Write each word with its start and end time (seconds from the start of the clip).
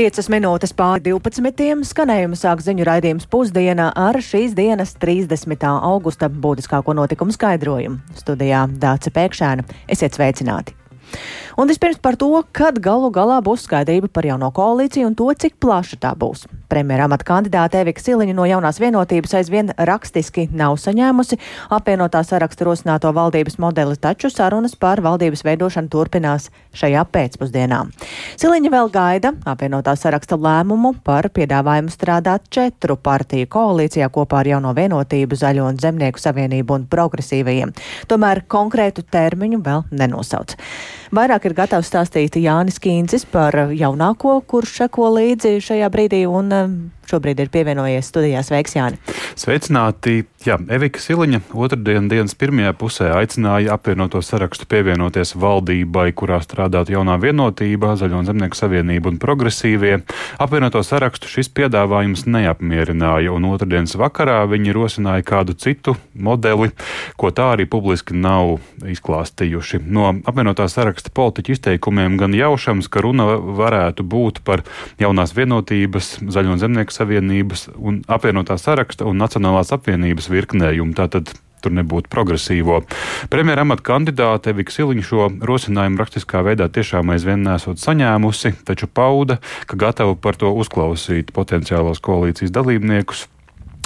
5 0.00 0.30
minūtes 0.32 0.72
pāri 0.72 1.02
12. 1.10 1.82
skanējumu 1.84 2.38
sāk 2.38 2.62
ziņu 2.64 2.86
raidījums 2.88 3.28
pusdienā 3.28 3.90
ar 4.06 4.16
šīs 4.24 4.54
dienas 4.56 4.94
30. 5.02 5.68
augusta 5.76 6.30
būtiskāko 6.32 6.96
notikumu 6.96 7.36
skaidrojumu. 7.36 8.00
Studijā 8.16 8.64
Dāca 8.80 9.12
Pēkšēna. 9.12 9.68
Esiet 9.92 10.16
sveicināti! 10.16 10.79
Un 11.60 11.68
vispirms 11.68 11.98
par 12.00 12.16
to, 12.16 12.30
kad 12.56 12.78
galu 12.80 13.10
galā 13.12 13.40
būs 13.44 13.66
skaidrība 13.66 14.08
par 14.12 14.24
jauno 14.24 14.48
koalīciju 14.54 15.10
un 15.10 15.16
to, 15.18 15.26
cik 15.34 15.58
plaša 15.60 15.98
tā 16.00 16.14
būs. 16.16 16.46
Premjera 16.70 17.08
amata 17.08 17.26
kandidāte 17.26 17.80
Evika 17.82 18.00
Siliņa 18.00 18.34
no 18.38 18.44
jaunās 18.46 18.78
vienotības 18.80 19.34
aizvien 19.40 19.72
rakstiski 19.74 20.46
nav 20.54 20.76
saņēmusi 20.78 21.38
apvienotā 21.74 22.22
saraksta 22.24 22.68
rosināto 22.68 23.10
valdības 23.16 23.58
modeli, 23.58 23.98
taču 23.98 24.30
sarunas 24.30 24.76
par 24.78 25.02
valdības 25.02 25.42
veidošanu 25.48 25.90
turpinās 25.90 26.46
šajā 26.78 27.02
pēcpusdienā. 27.10 27.80
Siliņa 28.40 28.72
vēl 28.76 28.92
gaida 28.94 29.34
apvienotā 29.50 29.96
saraksta 29.98 30.38
lēmumu 30.38 30.94
par 31.04 31.28
piedāvājumu 31.34 31.90
strādāt 31.90 32.46
četru 32.54 32.96
partiju 32.96 33.50
koalīcijā 33.50 34.08
kopā 34.14 34.44
ar 34.44 34.54
jauno 34.54 34.72
vienotību, 34.78 35.36
Zaļo 35.42 35.66
un 35.72 35.82
Zemnieku 35.82 36.22
savienību 36.22 36.78
un 36.78 36.88
progresīvajiem. 36.90 37.74
Tomēr 38.08 38.44
konkrētu 38.48 39.04
termiņu 39.10 39.60
vēl 39.66 39.86
nenosauc. 39.90 40.54
Vairāk 41.10 41.48
ir 41.48 41.56
gatavs 41.58 41.88
stāstīt 41.90 42.36
Jānis 42.38 42.76
Kīncis 42.78 43.24
par 43.26 43.56
jaunāko, 43.74 44.36
kurš 44.46 44.76
seko 44.84 45.08
līdzi 45.16 45.56
šajā 45.66 45.88
brīdī 45.90 46.20
un 46.30 46.54
um, 46.54 46.76
šobrīd 47.10 47.42
ir 47.44 47.50
pievienojies 47.52 48.10
studijās. 48.12 48.50
Sveiks, 48.50 48.76
Jāni! 48.78 49.00
Sveicināti! 49.38 50.24
Jā, 50.40 50.56
Evika 50.72 50.96
Siliņa 50.96 51.42
otrdien 51.52 52.06
dienas 52.08 52.32
pirmajā 52.38 52.72
pusē 52.80 53.10
aicināja 53.12 53.74
apvienoto 53.74 54.22
sarakstu 54.24 54.64
pievienoties 54.70 55.34
valdībai, 55.36 56.06
kurā 56.16 56.38
strādātu 56.40 56.94
jaunā 56.94 57.18
vienotība, 57.20 57.92
Zaļo 58.00 58.22
un 58.22 58.28
Zemnieku 58.28 58.56
savienība 58.56 59.12
un 59.12 59.18
progresīvie. 59.20 59.98
Apvienoto 60.40 60.80
sarakstu 60.86 61.28
šis 61.28 61.52
piedāvājums 61.52 62.24
neapmierināja, 62.24 63.34
un 63.36 63.50
otrdienas 63.50 63.98
vakarā 64.00 64.38
viņi 64.48 64.72
rosināja 64.72 65.26
kādu 65.28 65.52
citu 65.60 65.98
modeli, 66.14 66.70
ko 67.20 67.34
tā 67.36 67.50
arī 67.58 67.68
publiski 67.68 68.16
nav 68.16 68.56
izklāstījuši. 68.80 69.82
No 69.84 70.08
apvienotā 70.24 70.70
saraksta 70.72 71.12
politiķu 71.12 71.58
izteikumiem 71.58 72.16
gan 72.20 72.32
jaušams, 72.36 72.88
ka 72.88 73.04
runa 73.04 73.28
varētu 73.60 74.08
būt 74.08 74.40
par 74.48 74.64
jaunās 75.02 75.36
vienotības, 75.36 76.14
Zaļo 76.32 76.56
un 76.56 76.64
Zemnieku 76.64 76.96
savienības 77.00 77.68
un 77.76 78.02
apvienotā 78.08 78.60
saraksta 78.60 79.08
un 79.08 79.20
Nacionālās 79.20 79.72
apvienības 79.76 80.30
virknējumu. 80.32 80.96
Tātad 80.98 81.32
tur 81.60 81.74
nebūtu 81.76 82.10
progresīvo. 82.12 82.80
Premjera 83.32 83.64
amata 83.66 83.84
kandidāte 83.86 84.54
Evika 84.54 84.74
Siliņa 84.74 85.04
šo 85.06 85.26
rosinājumu 85.46 86.00
rakstiskā 86.00 86.42
veidā 86.46 86.70
tiešām 86.72 87.12
aizvien 87.14 87.44
nesot 87.46 87.82
saņēmusi, 87.82 88.56
taču 88.68 88.88
pauda, 88.88 89.40
ka 89.68 89.78
gatava 89.80 90.16
par 90.16 90.40
to 90.40 90.52
uzklausīt 90.62 91.34
potenciālos 91.36 92.02
koalīcijas 92.04 92.54
dalībniekus. 92.56 93.26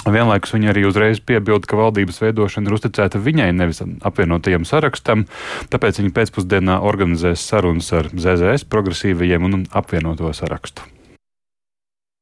Vienlaikus 0.05 0.53
viņa 0.53 0.69
arī 0.69 0.83
uzreiz 0.85 1.17
piebilda, 1.17 1.65
ka 1.65 1.79
valdības 1.79 2.21
veidošana 2.21 2.69
ir 2.69 2.75
uzticēta 2.77 3.21
viņai, 3.25 3.49
nevis 3.57 3.81
apvienotajam 3.81 4.67
sarakstam, 4.69 5.25
tāpēc 5.73 6.03
viņa 6.03 6.13
pēcpusdienā 6.19 6.77
organizēs 6.85 7.47
sarunas 7.49 7.89
ar 7.97 8.13
ZZS, 8.13 8.69
progresīvajiem 8.69 9.49
un 9.49 9.63
apvienoto 9.73 10.29
sarakstu. 10.37 10.85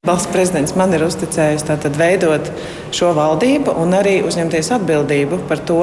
Valsts 0.03 0.27
prezidents 0.33 0.73
man 0.75 0.91
ir 0.91 1.05
uzticējis 1.05 1.61
tātad 1.63 1.95
veidot 1.95 2.49
šo 2.91 3.13
valdību 3.15 3.71
un 3.79 3.95
arī 3.95 4.17
uzņemties 4.27 4.73
atbildību 4.75 5.37
par 5.47 5.61
to, 5.63 5.77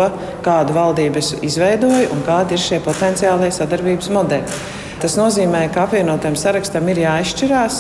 kādu 0.45 0.75
valdību 0.77 1.17
es 1.23 1.31
izveidoju 1.49 2.11
un 2.13 2.21
kādi 2.27 2.53
ir 2.53 2.61
šie 2.61 2.83
potenciālie 2.85 3.49
sadarbības 3.57 4.11
modeļi. 4.13 4.59
Tas 5.01 5.17
nozīmē, 5.17 5.63
ka 5.73 5.87
apvienotajam 5.87 6.37
sarakstam 6.37 6.91
ir 6.93 7.01
jāizšķirās, 7.07 7.79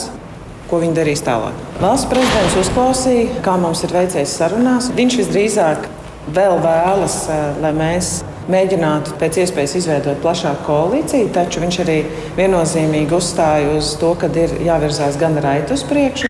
ko 0.70 0.80
viņi 0.80 0.96
darīs 0.96 1.20
tālāk. 1.26 1.60
Valsts 1.82 2.08
prezidents 2.08 2.56
uzklausīja, 2.62 3.42
kā 3.44 3.58
mums 3.60 3.84
ir 3.84 3.92
veicies 3.98 4.38
sarunās. 4.40 4.88
Viņš 4.96 5.18
visdrīzāk 5.20 5.84
vēl 6.32 6.56
vēlas, 6.64 7.18
eh, 7.28 7.60
lai 7.60 7.74
mēs 7.82 8.22
mēģinātu 8.48 9.20
pēc 9.20 9.42
iespējas 9.44 9.76
izveidot 9.82 10.24
plašāku 10.24 10.64
koalīciju, 10.70 11.28
taču 11.36 11.60
viņš 11.60 11.82
arī 11.84 12.00
viennozīmīgi 12.40 13.12
uzstāja 13.20 13.76
uz 13.76 13.92
to, 14.00 14.16
ka 14.16 14.32
ir 14.32 14.56
jāvirzās 14.64 15.20
gan 15.20 15.36
raiti 15.36 15.76
uz 15.76 15.84
priekšu. 15.84 16.29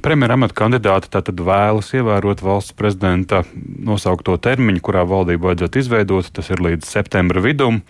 Premjera 0.00 0.32
amata 0.38 0.54
kandidāte 0.56 1.10
tātad 1.12 1.40
vēlas 1.44 1.90
ievērot 1.92 2.40
valsts 2.40 2.72
prezidenta 2.72 3.42
nosaukto 3.84 4.38
termiņu, 4.40 4.80
kurā 4.80 5.02
valdību 5.04 5.50
vajadzētu 5.50 5.80
izveidot, 5.82 6.30
tas 6.32 6.48
ir 6.48 6.62
līdz 6.64 6.88
septembra 6.88 7.42
vidum. 7.44 7.82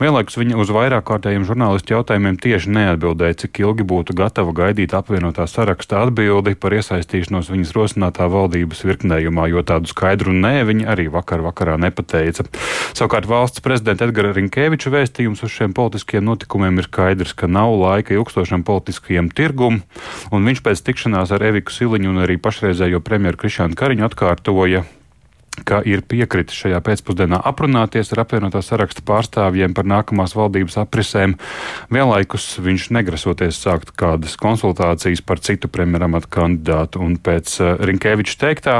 Vienlaikus 0.00 0.38
viņa 0.40 0.56
uz 0.62 0.72
vairāk 0.72 1.04
kārtējiem 1.10 1.44
žurnālistu 1.44 1.92
jautājumiem 1.92 2.38
tieši 2.40 2.72
neatbildēja, 2.72 3.36
cik 3.42 3.60
ilgi 3.60 3.84
būtu 3.88 4.16
gatava 4.16 4.54
gaidīt 4.56 4.94
apvienotā 4.96 5.44
saraksta 5.44 6.06
atbildi 6.06 6.54
par 6.56 6.72
iesaistīšanos 6.78 7.52
viņas 7.52 7.74
rosinātā 7.76 8.30
valdības 8.32 8.80
virknējumā, 8.88 9.50
jo 9.52 9.60
tādu 9.68 9.92
skaidru 9.92 10.32
nē 10.32 10.64
viņa 10.70 10.88
arī 10.94 11.10
vakar 11.12 11.44
vakarā 11.44 11.76
nepateica. 11.84 12.48
Savukārt 12.96 13.28
valsts 13.28 13.60
prezidenta 13.64 14.08
Edgara 14.08 14.32
Rinkēviča 14.38 14.94
vēstījums 14.94 15.44
uz 15.44 15.52
šiem 15.52 15.76
politiskiem 15.76 16.24
notikumiem 16.24 16.80
ir 16.80 16.88
skaidrs, 16.88 17.36
ka 17.36 17.44
nav 17.44 17.76
laika 17.76 18.16
ilgstošam 18.16 18.64
politiskajam 18.64 19.28
tirgum, 19.28 19.82
un 20.32 20.48
viņš 20.48 20.64
pēc 20.64 20.84
tikšanās 20.88 21.36
ar 21.36 21.44
Evi 21.50 21.57
Eviku 21.58 21.74
Siliņu 21.74 22.12
un 22.12 22.22
arī 22.22 22.36
pašreizējo 22.38 23.00
premjeru 23.02 23.40
Krišānu 23.40 23.74
Kariņu 23.74 24.04
atkārtoja, 24.06 24.84
ka 25.66 25.80
ir 25.82 26.04
piekritis 26.06 26.54
šajā 26.54 26.78
pēcpusdienā 26.86 27.40
aprunāties 27.50 28.12
ar 28.14 28.20
apvienotā 28.22 28.60
saraksta 28.62 29.02
pārstāvjiem 29.02 29.74
par 29.74 29.88
nākamās 29.90 30.36
valdības 30.38 30.78
aprisēm. 30.84 31.34
Vienlaikus 31.90 32.46
viņš 32.62 32.84
negrasoties 32.94 33.58
sākt 33.58 33.90
kādas 33.98 34.36
konsultācijas 34.38 35.24
par 35.26 35.42
citu 35.42 35.66
premjeramatu 35.66 36.30
kandidātu, 36.30 37.02
un 37.02 37.16
pēc 37.18 37.56
uh, 37.58 37.72
Rinkēviča 37.90 38.38
teiktā 38.44 38.76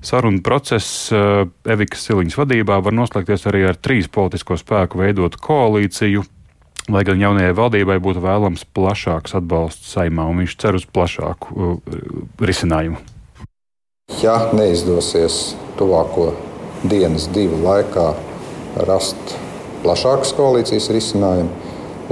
saruna 0.00 0.40
process 0.40 1.10
uh, 1.12 1.44
Evikas 1.68 2.08
Siliņas 2.08 2.40
vadībā 2.40 2.80
var 2.80 2.96
noslēgties 2.96 3.44
arī 3.52 3.66
ar 3.68 3.76
trīs 3.76 4.08
politisko 4.08 4.56
spēku 4.62 5.04
veidotu 5.04 5.44
koalīciju 5.44 6.24
lai 6.92 7.02
gan 7.06 7.20
jaunajai 7.20 7.54
valdībai 7.56 7.98
būtu 8.02 8.22
vēlams 8.22 8.66
plašāks 8.76 9.36
atbalsts 9.38 9.94
saimā, 9.96 10.26
un 10.30 10.42
viņš 10.42 10.56
cer 10.62 10.78
uz 10.78 10.86
plašāku 10.86 11.56
uh, 11.56 11.96
risinājumu. 12.40 13.00
Ja 14.22 14.36
neizdosies 14.54 15.56
tuvāko 15.78 16.30
dienas, 16.86 17.26
divu 17.34 17.58
laikā 17.64 18.12
rast 18.86 19.34
plašākas 19.82 20.32
koalīcijas 20.38 20.88
risinājumu, 20.94 21.50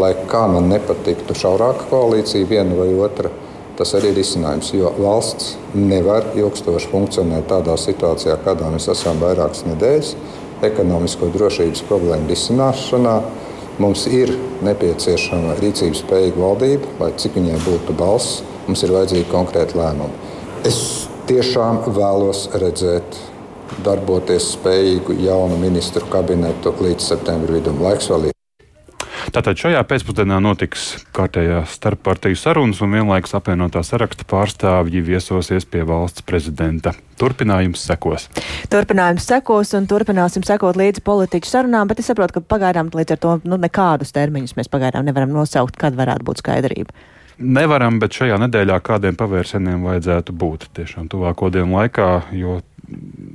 lai 0.00 0.12
kā 0.30 0.44
man 0.50 0.68
nepatiktu 0.72 1.36
šaurāka 1.38 1.86
koalīcija, 1.92 2.48
viena 2.50 2.74
vai 2.74 2.90
otra, 2.98 3.30
tas 3.78 3.94
arī 3.94 4.10
ir 4.10 4.18
risinājums. 4.18 4.72
Jo 4.74 4.90
valsts 4.98 5.54
nevar 5.74 6.26
ilgstoši 6.34 6.90
funkcionēt 6.90 7.46
tādā 7.50 7.76
situācijā, 7.78 8.40
kādā 8.42 8.70
mēs 8.74 8.90
esam 8.90 9.22
vairākas 9.22 9.62
nedēļas, 9.68 10.14
ekonomisko 10.66 11.30
drošības 11.34 11.82
problēmu 11.88 12.30
risināšanā 12.30 13.16
Mums 13.82 14.04
ir 14.06 14.30
nepieciešama 14.62 15.56
rīcības 15.58 16.04
spējīga 16.04 16.38
valdība, 16.38 16.90
lai 17.00 17.08
cik 17.18 17.34
viņai 17.40 17.56
būtu 17.64 17.96
balss, 17.98 18.42
mums 18.68 18.84
ir 18.86 18.92
vajadzīgi 18.94 19.26
konkrēti 19.32 19.78
lēmumi. 19.80 20.30
Es 20.68 20.78
tiešām 21.26 21.82
vēlos 21.96 22.46
redzēt 22.54 23.18
darboties 23.84 24.52
spējīgu 24.54 25.18
jaunu 25.24 25.58
ministru 25.58 26.06
kabinetu 26.12 26.76
līdz 26.84 27.10
septembra 27.14 27.58
vidum. 27.58 27.82
Laiks 27.82 28.12
vēl 28.12 28.30
ir. 28.30 28.33
Tātad 29.34 29.58
šajā 29.58 29.80
pēcpusdienā 29.90 30.36
notiks 30.38 30.82
kārtējās 31.16 31.72
starppartiju 31.74 32.36
sarunas 32.38 32.78
un 32.84 32.92
vienlaikus 32.94 33.32
apvienotā 33.34 33.80
saraksta 33.82 34.22
pārstāvji 34.30 35.00
viesosies 35.02 35.66
pie 35.66 35.80
valsts 35.88 36.22
prezidenta. 36.22 36.92
Turpinājums 37.18 37.82
sekos. 37.82 38.28
Turpinājums 38.70 39.26
sekos 39.26 39.74
un 39.74 39.88
turpināsim 39.90 40.46
sekot 40.46 40.78
līdzi 40.78 41.02
politiķu 41.02 41.50
sarunām, 41.50 41.90
bet 41.90 41.98
es 41.98 42.12
saprotu, 42.12 42.36
ka 42.36 42.44
pagaidām 42.54 42.92
līdz 42.94 43.16
ar 43.16 43.22
to 43.24 43.34
nu, 43.42 43.58
nekādus 43.58 44.14
termiņus 44.14 44.54
mēs 44.54 44.70
pagaidām 44.70 45.10
nevaram 45.10 45.34
nosaukt, 45.34 45.74
kad 45.82 45.98
varētu 45.98 46.28
būt 46.30 46.44
skaidrība. 46.44 46.94
Nevaram, 47.34 47.98
bet 47.98 48.14
šajā 48.14 48.38
nedēļā 48.38 48.78
kādiem 48.86 49.18
pavērsieniem 49.18 49.82
vajadzētu 49.82 50.38
būt 50.38 50.68
tiešām 50.78 51.10
tuvāko 51.10 51.50
dienu 51.50 51.80
laikā, 51.80 52.10
jo 52.38 52.60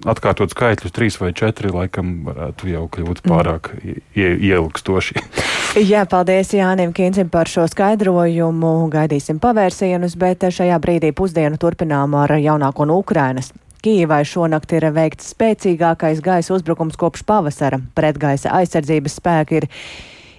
atkārtot 0.09 0.53
skaitļus, 0.53 0.93
trīs 0.95 1.17
vai 1.21 1.31
četri, 1.35 1.71
laikam 1.73 2.23
varētu 2.27 2.69
jau 2.71 2.83
kļūt 2.91 3.23
pārāk 3.25 3.71
ie, 3.83 4.29
ielgstoši. 4.49 5.21
Jā, 5.91 6.05
paldies 6.09 6.53
Jānim 6.55 6.93
Kīncim 6.95 7.29
par 7.29 7.49
šo 7.51 7.67
skaidrojumu. 7.69 8.73
Gaidīsim 8.93 9.41
pavērsienus, 9.43 10.17
bet 10.19 10.47
šajā 10.49 10.79
brīdī 10.81 11.11
pusdienu 11.15 11.59
turpinām 11.61 12.15
ar 12.17 12.37
jaunāko 12.39 12.87
no 12.89 12.99
Ukrainas. 13.03 13.51
Kīvai 13.79 14.23
šonakt 14.27 14.73
ir 14.75 14.89
veikts 14.91 15.29
spēcīgākais 15.31 16.19
gaisa 16.23 16.51
uzbrukums 16.57 16.97
kopš 16.99 17.23
pavasara. 17.27 17.79
Pretgaisa 17.95 18.51
aizsardzības 18.57 19.19
spēki 19.21 19.61
ir 19.61 19.69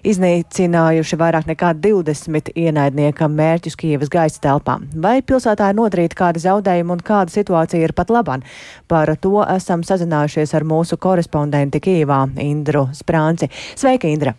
iznīcinājuši 0.06 1.18
vairāk 1.20 1.48
nekā 1.50 1.72
20 1.82 2.52
ienaidniekam 2.54 3.34
mērķus 3.36 3.78
Kievas 3.80 4.12
gaisa 4.12 4.42
telpām. 4.44 4.88
Vai 4.94 5.20
pilsētā 5.22 5.70
ir 5.70 5.78
nodarīta 5.78 6.18
kāda 6.22 6.42
zaudējuma 6.42 6.98
un 6.98 7.04
kāda 7.06 7.34
situācija 7.34 7.88
ir 7.88 7.96
pat 7.96 8.12
labāk? 8.12 8.44
Par 8.90 9.14
to 9.20 9.40
esam 9.46 9.84
sazinājušies 9.86 10.54
ar 10.56 10.66
mūsu 10.68 11.00
korespondenti 11.00 11.82
Kīvā, 11.82 12.22
Indru 12.44 12.88
Sprānci. 12.96 13.50
Sveika, 13.74 14.10
Indra! 14.10 14.36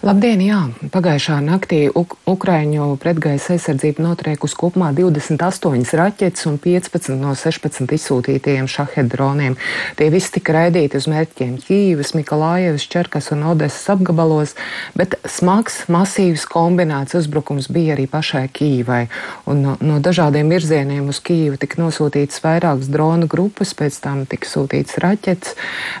Labdien, 0.00 0.40
jā! 0.40 0.60
Pagājušā 0.94 1.36
naktī 1.44 1.82
Uk 1.92 2.14
Ukraiņu 2.30 2.94
pretgaisa 3.02 3.52
aizsardzība 3.56 4.00
notriekusi 4.04 4.56
kopumā 4.56 4.90
28 4.96 5.96
raķetes 5.98 6.46
un 6.48 6.56
15 6.62 7.18
no 7.20 7.34
16 7.36 7.90
izsūtītajiem 7.96 8.68
šahed 8.70 9.10
droniem. 9.12 9.58
Tie 9.98 10.08
visi 10.12 10.32
tika 10.36 10.54
raidīti 10.56 10.96
uz 10.96 11.08
mērķiem 11.10 11.58
Kīvas, 11.60 12.14
Mikalājevas, 12.16 12.86
Čerkas 12.90 13.28
un 13.34 13.44
Odesas 13.50 13.90
apgabalos, 13.92 14.54
bet 14.96 15.18
smags, 15.28 15.82
masīvs 15.92 16.46
kombinēts 16.48 17.18
uzbrukums 17.20 17.68
bija 17.72 17.96
arī 17.96 18.06
pašai 18.10 18.46
Kīvai. 18.56 19.02
Un 19.50 19.64
no, 19.66 19.76
no 19.84 20.00
dažādiem 20.00 20.48
virzieniem 20.54 21.12
uz 21.12 21.20
Kīvu 21.24 21.60
tika 21.60 21.82
nosūtīts 21.82 22.40
vairākas 22.44 22.88
dronu 22.92 23.28
grupas, 23.30 23.74
pēc 23.76 24.00
tam 24.06 24.24
tika 24.30 24.48
sūtīts 24.48 24.96
raķetes, 25.02 25.56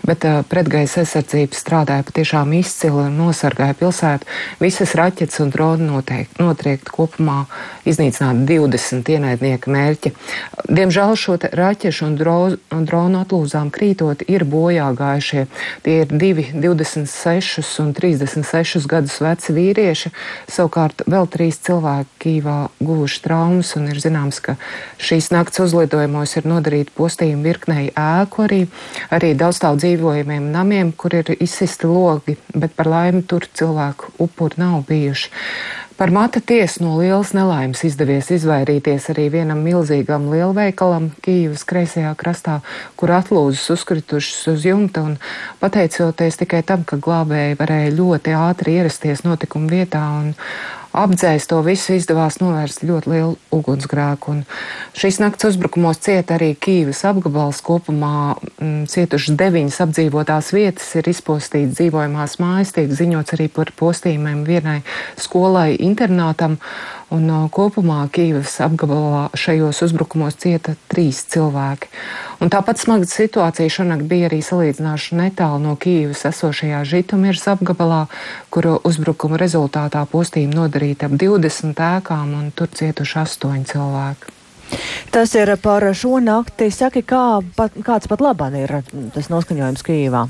bet 0.08 0.24
uh, 0.24 0.40
pretgaisa 0.48 1.04
aizsardzība 1.04 1.58
strādāja 1.58 2.06
patiešām 2.08 2.56
izcili 2.60 3.08
un 3.10 3.20
nosargāja 3.50 3.74
pilsētu. 3.74 4.26
Visas 4.60 4.94
raķetes 4.94 5.40
un 5.42 5.50
droni 5.50 5.86
noteikti 5.86 6.42
notriekt 6.42 6.90
kopumā 6.90 7.46
iznīcināt 7.84 8.46
20 8.46 9.08
ienaidnieka 9.08 9.70
mērķi. 9.70 10.12
Diemžēl 10.68 11.16
šo 11.16 11.36
raķešu 11.40 12.06
un, 12.06 12.16
dro, 12.16 12.56
un 12.70 12.84
dronu 12.84 13.22
atlūzām 13.24 13.70
krītot 13.70 14.22
ir 14.28 14.44
bojā 14.44 14.90
gājušie. 14.94 15.46
Tie 15.82 16.00
ir 16.02 16.10
divi 16.10 16.46
26 16.54 17.80
un 17.82 17.92
36 17.94 18.86
gadus 18.86 19.20
veci 19.20 19.54
vīrieši. 19.56 20.12
Savukārt 20.50 21.04
vēl 21.06 21.28
trīs 21.30 21.60
cilvēki 21.66 22.08
Kīvā 22.20 22.58
guvuši 22.84 23.22
traumas 23.24 23.72
un 23.78 23.88
ir 23.88 24.00
zināms, 24.00 24.42
ka 24.44 24.56
šīs 25.00 25.30
nakts 25.32 25.62
uzlidojumos 25.62 26.36
ir 26.36 26.48
nodarīti 26.50 26.92
postījumi 26.96 27.46
virknei 27.46 27.86
ēku 27.96 28.44
arī, 28.44 28.60
arī 29.14 29.32
daudzstāv 29.38 29.78
dzīvojumiem 29.80 30.50
namiem, 30.52 30.92
kur 30.92 31.16
ir 31.16 31.32
izsisti 31.40 31.88
logi, 31.88 32.36
bet 32.52 32.74
par 32.76 32.90
laimi 32.90 33.22
tur 33.24 33.39
cilvēku 33.54 34.12
upuri 34.18 34.60
nav 34.60 34.82
bijuši. 34.88 35.30
Par 36.00 36.08
mata 36.10 36.40
tiesu 36.40 36.80
no 36.80 36.94
lielas 36.96 37.34
nelaimes 37.36 37.82
izdevies 37.84 38.30
izvairīties 38.32 39.10
arī 39.12 39.26
vienam 39.34 39.58
milzīgam 39.60 40.30
lielveikalam 40.32 41.10
Kīivas 41.20 41.66
kreisajā 41.68 42.14
krastā, 42.16 42.54
kur 42.96 43.12
atlūzas 43.12 43.66
uzkritušas 43.74 44.48
uz 44.54 44.64
jumta 44.64 45.02
un 45.04 45.18
pateicoties 45.60 46.40
tikai 46.40 46.62
tam, 46.64 46.88
ka 46.88 46.96
glābēji 46.96 47.58
varēja 47.60 47.92
ļoti 47.98 48.36
ātri 48.38 48.78
ierasties 48.80 49.26
notikuma 49.28 49.68
vietā 49.68 50.00
un 50.22 50.32
apdzēst 50.96 51.50
to 51.50 51.60
visu 51.66 51.94
izdevās 51.94 52.40
novērst 52.42 52.84
ļoti 52.86 53.12
lielu 53.12 53.36
ugunsgrēku. 53.54 54.34
Un 54.34 54.42
šīs 54.98 55.20
nakts 55.22 55.46
uzbrukumos 55.50 56.00
cieta 56.02 56.36
arī 56.36 56.52
Kīvas 56.58 57.02
apgabals. 57.08 57.62
Kopumā 57.64 58.14
m, 58.34 58.52
mm, 58.58 58.86
cietušas 58.90 59.38
deviņas 59.40 59.80
apdzīvotās 59.86 60.52
vietas 60.56 60.88
ir 60.98 61.10
izpostītas 61.12 61.78
dzīvojamās 61.78 62.38
mājas, 62.42 62.74
tiek 62.76 62.90
ziņots 62.90 63.36
arī 63.36 63.50
par 63.52 63.72
postījumiem 63.78 64.42
vienai 64.48 64.80
skolai 65.20 65.74
internātam. 65.78 66.58
Un 67.10 67.26
uh, 67.26 67.46
kopumā 67.50 68.04
Kīvas 68.14 68.52
apgabalā 68.62 69.24
šajos 69.34 69.82
uzbrukumos 69.88 70.36
cieta 70.38 70.76
trīs 70.92 71.24
cilvēki. 71.32 71.90
Un 72.40 72.52
tāpat 72.54 72.78
smaga 72.78 73.08
situācija 73.10 73.72
šonakt 73.72 74.06
bija 74.10 74.28
arī 74.30 74.38
salīdzināši 74.46 75.18
netālu 75.18 75.58
no 75.64 75.74
Kīvas 75.74 76.22
esošajā 76.30 76.84
Žitomirs 76.86 77.48
apgabalā, 77.50 78.04
kuru 78.54 78.78
uzbrukuma 78.86 79.40
rezultātā 79.42 80.04
postījumi 80.10 80.54
nodarīti 80.54 81.08
ap 81.08 81.16
20 81.18 81.82
ēkām 81.90 82.36
un 82.38 82.52
tur 82.54 82.70
cietuši 82.70 83.18
astoņi 83.24 83.66
cilvēki. 83.74 84.36
Tas 85.10 85.34
ir 85.34 85.50
par 85.58 85.82
šo 85.94 86.20
nakti. 86.22 86.70
Saki, 86.70 87.02
kā, 87.02 87.40
pat, 87.56 87.74
kāds 87.82 88.06
pat 88.06 88.22
labāk 88.22 88.54
ir 88.54 88.76
tas 89.16 89.32
noskaņojums 89.32 89.82
Kīvā? 89.86 90.28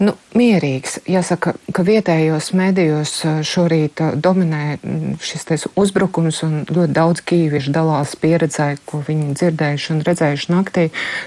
Nu, 0.00 0.14
mierīgs. 0.32 0.94
Jāsaka, 1.12 1.52
ka 1.76 1.82
vietējos 1.84 2.54
medijos 2.56 3.10
eh, 3.28 3.42
šorīt 3.44 4.00
eh, 4.00 4.14
dominē 4.16 4.78
mm, 4.78 5.18
šis 5.20 5.66
uzbrukums, 5.76 6.38
un 6.46 6.62
ļoti 6.70 6.94
daudz 6.96 7.20
kīviešu 7.28 7.74
dalās 7.74 8.14
pieredzē, 8.16 8.70
ko 8.88 9.02
viņi 9.04 9.34
dzirdējuši 9.36 9.90
un 9.92 10.00
redzējuši 10.06 10.48
naktī. 10.54 10.84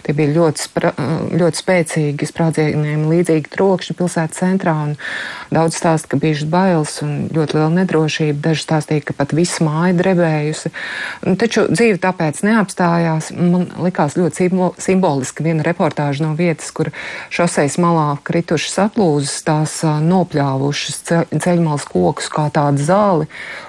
Tie 0.08 0.16
bija 0.18 0.34
ļoti, 0.40 0.66
spra, 0.66 0.90
eh, 0.98 1.12
ļoti 1.38 1.62
spēcīgi 1.62 2.30
sprādzieniem 2.32 3.04
līdzīgi 3.12 3.52
trokšņi 3.54 3.98
pilsētas 4.00 4.42
centrā, 4.42 4.74
un 4.88 4.96
daudz 5.54 5.78
stāst, 5.78 6.10
ka 6.10 6.18
bijušas 6.18 6.50
bailes 6.50 6.96
un 7.06 7.14
ļoti 7.30 7.60
liela 7.60 7.70
nedrošība. 7.78 8.42
Daži 8.48 8.66
stāstīja, 8.66 9.06
ka 9.12 9.18
pat 9.22 9.38
viss 9.38 9.62
māja 9.62 9.94
drebējusi. 10.02 10.74
Taču 11.46 11.68
dzīve 11.70 12.02
tāpēc 12.02 12.42
neapstājās. 12.50 13.30
Man 13.38 13.70
likās 13.86 14.18
ļoti 14.18 14.50
simboliski 14.82 15.46
viena 15.46 15.70
reportāža 15.70 16.26
no 16.26 16.34
vietas, 16.40 16.74
kur 16.74 16.90
šoseis 17.30 17.78
malā 17.78 18.16
krituši 18.26 18.63
bijušas 18.64 18.80
aplūzas, 18.80 19.44
tās 19.44 19.72
nopļāvušas 19.84 21.02
ceļmalas 21.44 21.84
kokus 21.84 22.30
kā 22.32 22.50
tādu 22.50 22.80
zāli 22.80 23.28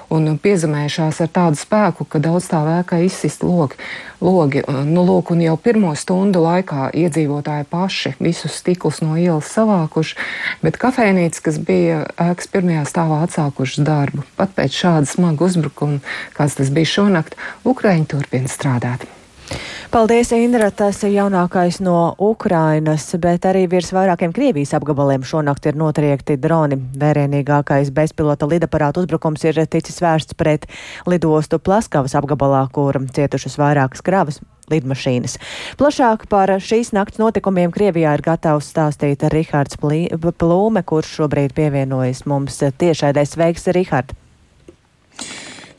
un 0.09 0.39
piezemējušās 0.39 1.19
ar 1.25 1.31
tādu 1.35 1.59
spēku, 1.59 2.07
ka 2.07 2.21
daudz 2.23 2.47
tā 2.47 2.61
vēkā 2.63 3.01
izsist 3.03 3.43
logi. 3.43 3.75
logi. 4.21 4.63
Nu, 4.87 5.03
lūk, 5.03 5.33
un 5.33 5.43
jau 5.43 5.57
pirmo 5.57 5.95
stundu 5.97 6.45
laikā 6.45 6.93
iedzīvotāji 6.95 7.67
paši 7.71 8.15
visus 8.21 8.55
stiklus 8.55 9.03
no 9.03 9.17
ielas 9.17 9.51
savākuši, 9.51 10.15
bet 10.63 10.79
kafejnīcas, 10.79 11.43
kas 11.43 11.59
bija 11.59 12.07
ēkas 12.15 12.47
pirmajā 12.47 12.87
stāvā 12.87 13.25
atsākušas 13.27 13.83
darbu. 13.83 14.23
Pat 14.37 14.55
pēc 14.55 14.79
šāda 14.79 15.11
smaga 15.11 15.45
uzbrukuma, 15.45 15.99
kāds 16.39 16.55
tas 16.55 16.71
bija 16.71 16.95
šonakt, 17.01 17.35
Ukraiņi 17.65 18.07
turpina 18.15 18.47
strādāt. 18.47 19.09
Paldies, 19.95 20.33
Indra. 20.35 20.71
Tas 20.75 20.99
ir 21.07 21.13
jaunākais 21.15 21.77
no 21.85 22.15
Ukrainas, 22.19 23.07
bet 23.23 23.45
arī 23.47 23.69
virs 23.71 23.93
vairākiem 23.95 24.33
Krievijas 24.35 24.75
apgabaliem 24.75 25.23
šonakt 25.23 25.69
ir 25.71 25.79
notriekti 25.79 26.35
droni. 26.41 26.81
Vērienīgākais 26.99 27.93
bezpilota 27.95 28.49
lidaparāta 28.51 29.05
uzbrukums 29.05 29.45
ir 29.47 29.61
ticis 29.71 30.01
vērsts 30.03 30.35
pret 30.35 30.67
lidostu 31.07 31.61
Plaskavas 31.63 32.17
apgabalā, 32.19 32.65
kur 32.75 32.99
cietušas 33.15 33.55
vairākas 33.61 34.03
kravas 34.03 34.41
lidmašīnas. 34.73 35.39
Plašāk 35.79 36.27
par 36.33 36.57
šīs 36.59 36.95
nakts 36.97 37.21
notikumiem 37.23 37.71
Krievijā 37.75 38.17
ir 38.17 38.25
gatavs 38.25 38.73
stāstīt 38.75 39.23
Rihards 39.31 39.79
Plūme, 39.79 40.83
kurš 40.83 41.15
šobrīd 41.21 41.55
pievienojas 41.55 42.25
mums 42.27 42.59
tiešaidēs. 42.59 43.37
Sveiks, 43.37 43.71
Rihard! 43.77 44.17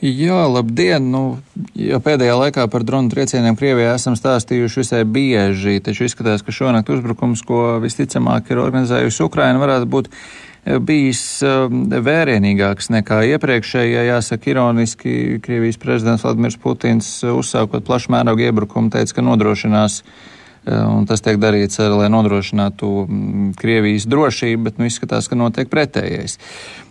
Jā, 0.04 0.42
labdien! 0.52 1.06
Nu, 1.08 1.38
jau 1.72 1.98
pēdējā 2.04 2.34
laikā 2.36 2.66
par 2.68 2.82
dronu 2.84 3.08
triecieniem 3.08 3.56
Krievijā 3.56 3.94
esam 3.96 4.12
stāstījuši 4.18 4.82
visai 4.82 5.00
bieži, 5.08 5.78
taču 5.80 6.04
izskatās, 6.04 6.44
ka 6.44 6.52
šonakt 6.52 6.92
uzbrukums, 6.92 7.40
ko 7.48 7.78
visticamāk 7.80 8.52
ir 8.52 8.60
organizējusi 8.60 9.24
Ukraina, 9.24 9.62
varētu 9.62 9.88
būt 9.94 10.10
eh, 10.12 10.76
bijis 10.76 11.24
um, 11.48 11.86
vērienīgāks 11.88 12.92
nekā 12.92 13.22
iepriekšējā. 13.32 14.04
Jāsaka, 14.10 14.52
ironiski 14.52 15.40
Krievijas 15.40 15.80
prezidents 15.80 16.28
Vladimirs 16.28 16.60
Putins 16.60 17.12
eh, 17.24 17.32
uzsākot 17.32 17.88
plašu 17.88 18.12
mērogu 18.12 18.50
iebrukumu 18.50 18.92
teica, 18.92 19.16
ka 19.16 19.24
nodrošinās 19.24 20.02
eh, 20.02 20.35
Un 20.66 21.04
tas 21.06 21.22
tiek 21.22 21.38
darīts, 21.38 21.78
ar, 21.78 21.92
lai 21.94 22.08
nodrošinātu 22.10 22.88
mm, 23.04 23.52
Krievijas 23.60 24.08
drošību, 24.10 24.64
bet 24.66 24.80
nu, 24.80 24.88
izskatās, 24.90 25.28
ka 25.30 25.38
notiek 25.38 25.70
pretējais. 25.70 26.40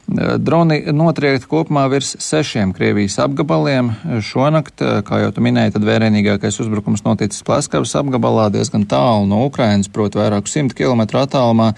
Droni 0.05 0.83
notriekti 0.93 1.49
kopumā 1.49 1.87
virs 1.89 2.13
sešiem 2.21 2.71
Krievijas 2.77 3.17
apgabaliem. 3.23 3.89
Šonakt, 4.23 4.83
kā 5.03 5.19
jau 5.23 5.31
tu 5.33 5.43
minēji, 5.43 5.73
tad 5.75 5.87
vērienīgākais 5.87 6.59
uzbrukums 6.61 7.03
noticis 7.07 7.43
Plaskavas 7.43 7.95
apgabalā 7.97 8.51
diezgan 8.53 8.85
tālu 8.87 9.25
no 9.27 9.41
Ukrainas, 9.49 9.89
proti 9.89 10.21
vairāku 10.21 10.51
simtu 10.51 10.77
kilometru 10.77 11.23
attālumā. 11.25 11.73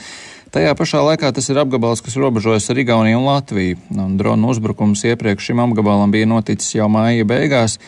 Tajā 0.54 0.76
pašā 0.78 1.02
laikā 1.08 1.32
tas 1.34 1.50
ir 1.50 1.58
apgabals, 1.64 2.04
kas 2.04 2.20
robežojas 2.20 2.70
ar 2.72 2.84
Igauniju 2.84 3.24
un 3.24 3.28
Latviju. 3.32 3.80
Un 3.96 4.20
dronu 4.20 4.52
uzbrukums 4.54 5.08
iepriekš 5.08 5.50
šim 5.50 5.64
apgabalam 5.64 6.12
bija 6.12 6.28
noticis 6.30 6.76
jau 6.78 6.92
māja 6.92 7.26
beigās, 7.28 7.80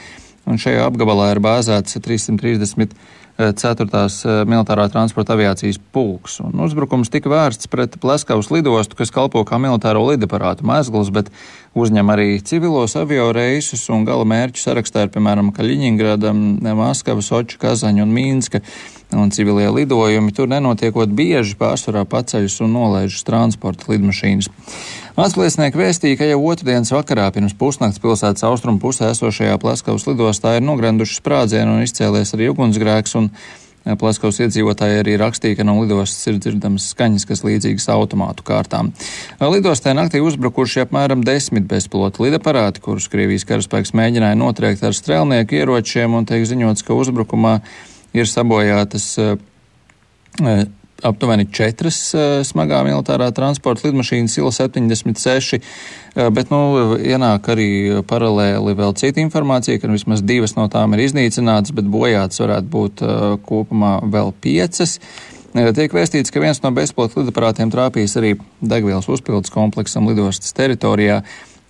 un 0.48 0.58
šajā 0.60 0.88
apgabalā 0.88 1.34
ir 1.36 1.44
bāzēts 1.44 2.00
330 2.00 2.96
4. 3.40 3.88
Eh, 3.88 4.42
militārā 4.50 4.90
transporta 4.92 5.38
aviācijas 5.38 5.80
pulks. 5.96 6.40
Un 6.44 6.60
uzbrukums 6.66 7.12
tika 7.12 7.32
vērsts 7.32 7.72
pret 7.72 7.96
Pleskavas 8.02 8.52
lidostu, 8.52 8.98
kas 9.00 9.14
kalpo 9.16 9.46
kā 9.48 9.56
militāro 9.62 10.04
lidaparātu 10.10 10.68
mezgls, 10.68 11.12
bet 11.16 11.32
uzņem 11.80 12.12
arī 12.12 12.28
civilos 12.44 12.98
avio 13.00 13.30
reisus 13.36 13.86
un 13.94 14.04
gala 14.04 14.28
mērķu 14.28 14.60
sarakstā 14.60 15.08
ir, 15.08 15.14
piemēram, 15.16 15.54
Kaļiņingrada, 15.56 16.34
Maskava, 16.76 17.24
Soča, 17.24 17.62
Kazaņa 17.62 18.04
un 18.04 18.16
Mīnska. 18.16 18.64
Un 19.16 19.32
civilie 19.34 19.70
lidojumi 19.74 20.34
tur 20.38 20.50
nenotiekot 20.52 21.10
bieži 21.18 21.56
pārsvarā 21.58 22.04
paceļas 22.06 22.60
un 22.62 22.76
nolaižas 22.78 23.26
transporta 23.26 23.90
lidmašīnas. 23.90 24.52
Atsliecinieki 25.20 25.82
vēstīja, 25.82 26.20
ka 26.20 26.28
jau 26.30 26.44
otrdienas 26.52 26.94
vakarā 26.94 27.26
pirms 27.34 27.56
pusnakts 27.58 28.02
pilsētas 28.04 28.46
austrumu 28.46 28.80
pusē 28.84 29.10
esošajā 29.16 29.58
Pleskavas 29.62 30.06
lidostā 30.08 30.60
ir 30.60 30.68
nogranduši 30.68 31.18
sprādzienu 31.18 31.80
un 31.80 31.88
izcēlies 31.88 32.36
arī 32.38 32.52
ugunsgrēks. 32.54 33.18
Un 33.20 33.34
Eh, 33.88 33.96
Plaskaus 33.96 34.40
iedzīvotāji 34.44 35.00
arī 35.02 35.16
rakstīja, 35.20 35.60
ka 35.60 35.66
no 35.68 35.78
lidostas 35.80 36.28
ir 36.28 36.40
dzirdamas 36.42 36.90
skaņas, 36.92 37.26
kas 37.30 37.44
līdzīgas 37.48 37.88
automātu 37.94 38.44
kārtām. 38.48 38.92
Lidostē 39.40 39.94
naktī 39.96 40.20
uzbrukuši 40.24 40.84
apmēram 40.84 41.24
desmit 41.26 41.68
bezpilota 41.70 42.26
lidaparāti, 42.26 42.84
kurus 42.84 43.08
Krievijas 43.12 43.48
karaspēks 43.50 43.96
mēģināja 43.96 44.38
notriekt 44.40 44.84
ar 44.84 44.98
strēlnieku 44.98 45.62
ieročiem, 45.62 46.18
un 46.20 46.28
tiek 46.28 46.44
ziņots, 46.46 46.84
ka 46.86 46.98
uzbrukumā 46.98 47.60
ir 48.18 48.30
sabojātas 48.30 49.12
uh, 49.22 49.38
aptuveni 51.06 51.48
četras 51.54 51.98
smagā 52.48 52.82
militārā 52.88 53.30
transporta 53.36 53.88
lidmašīnas 53.88 54.38
Il-76, 54.40 55.60
bet, 56.36 56.52
nu, 56.52 56.60
ienāk 57.00 57.50
arī 57.54 57.70
paralēli 58.10 58.76
vēl 58.78 58.96
cita 59.00 59.22
informācija, 59.24 59.80
ka 59.80 59.92
vismaz 59.92 60.24
divas 60.26 60.56
no 60.58 60.68
tām 60.72 60.96
ir 60.96 61.06
iznīcinātas, 61.08 61.74
bet 61.76 61.90
bojātas 61.92 62.44
varētu 62.44 62.72
būt 62.76 63.04
kopumā 63.48 64.00
vēl 64.12 64.34
piecas. 64.44 64.98
Tiek 65.50 65.94
vēstīts, 65.96 66.30
ka 66.30 66.42
viens 66.44 66.60
no 66.62 66.70
bezpilota 66.76 67.24
lidaparātiem 67.24 67.72
trāpījis 67.74 68.18
arī 68.20 68.36
degvielas 68.62 69.10
uzpildes 69.10 69.54
kompleksam 69.54 70.06
lidostas 70.12 70.54
teritorijā. 70.58 71.24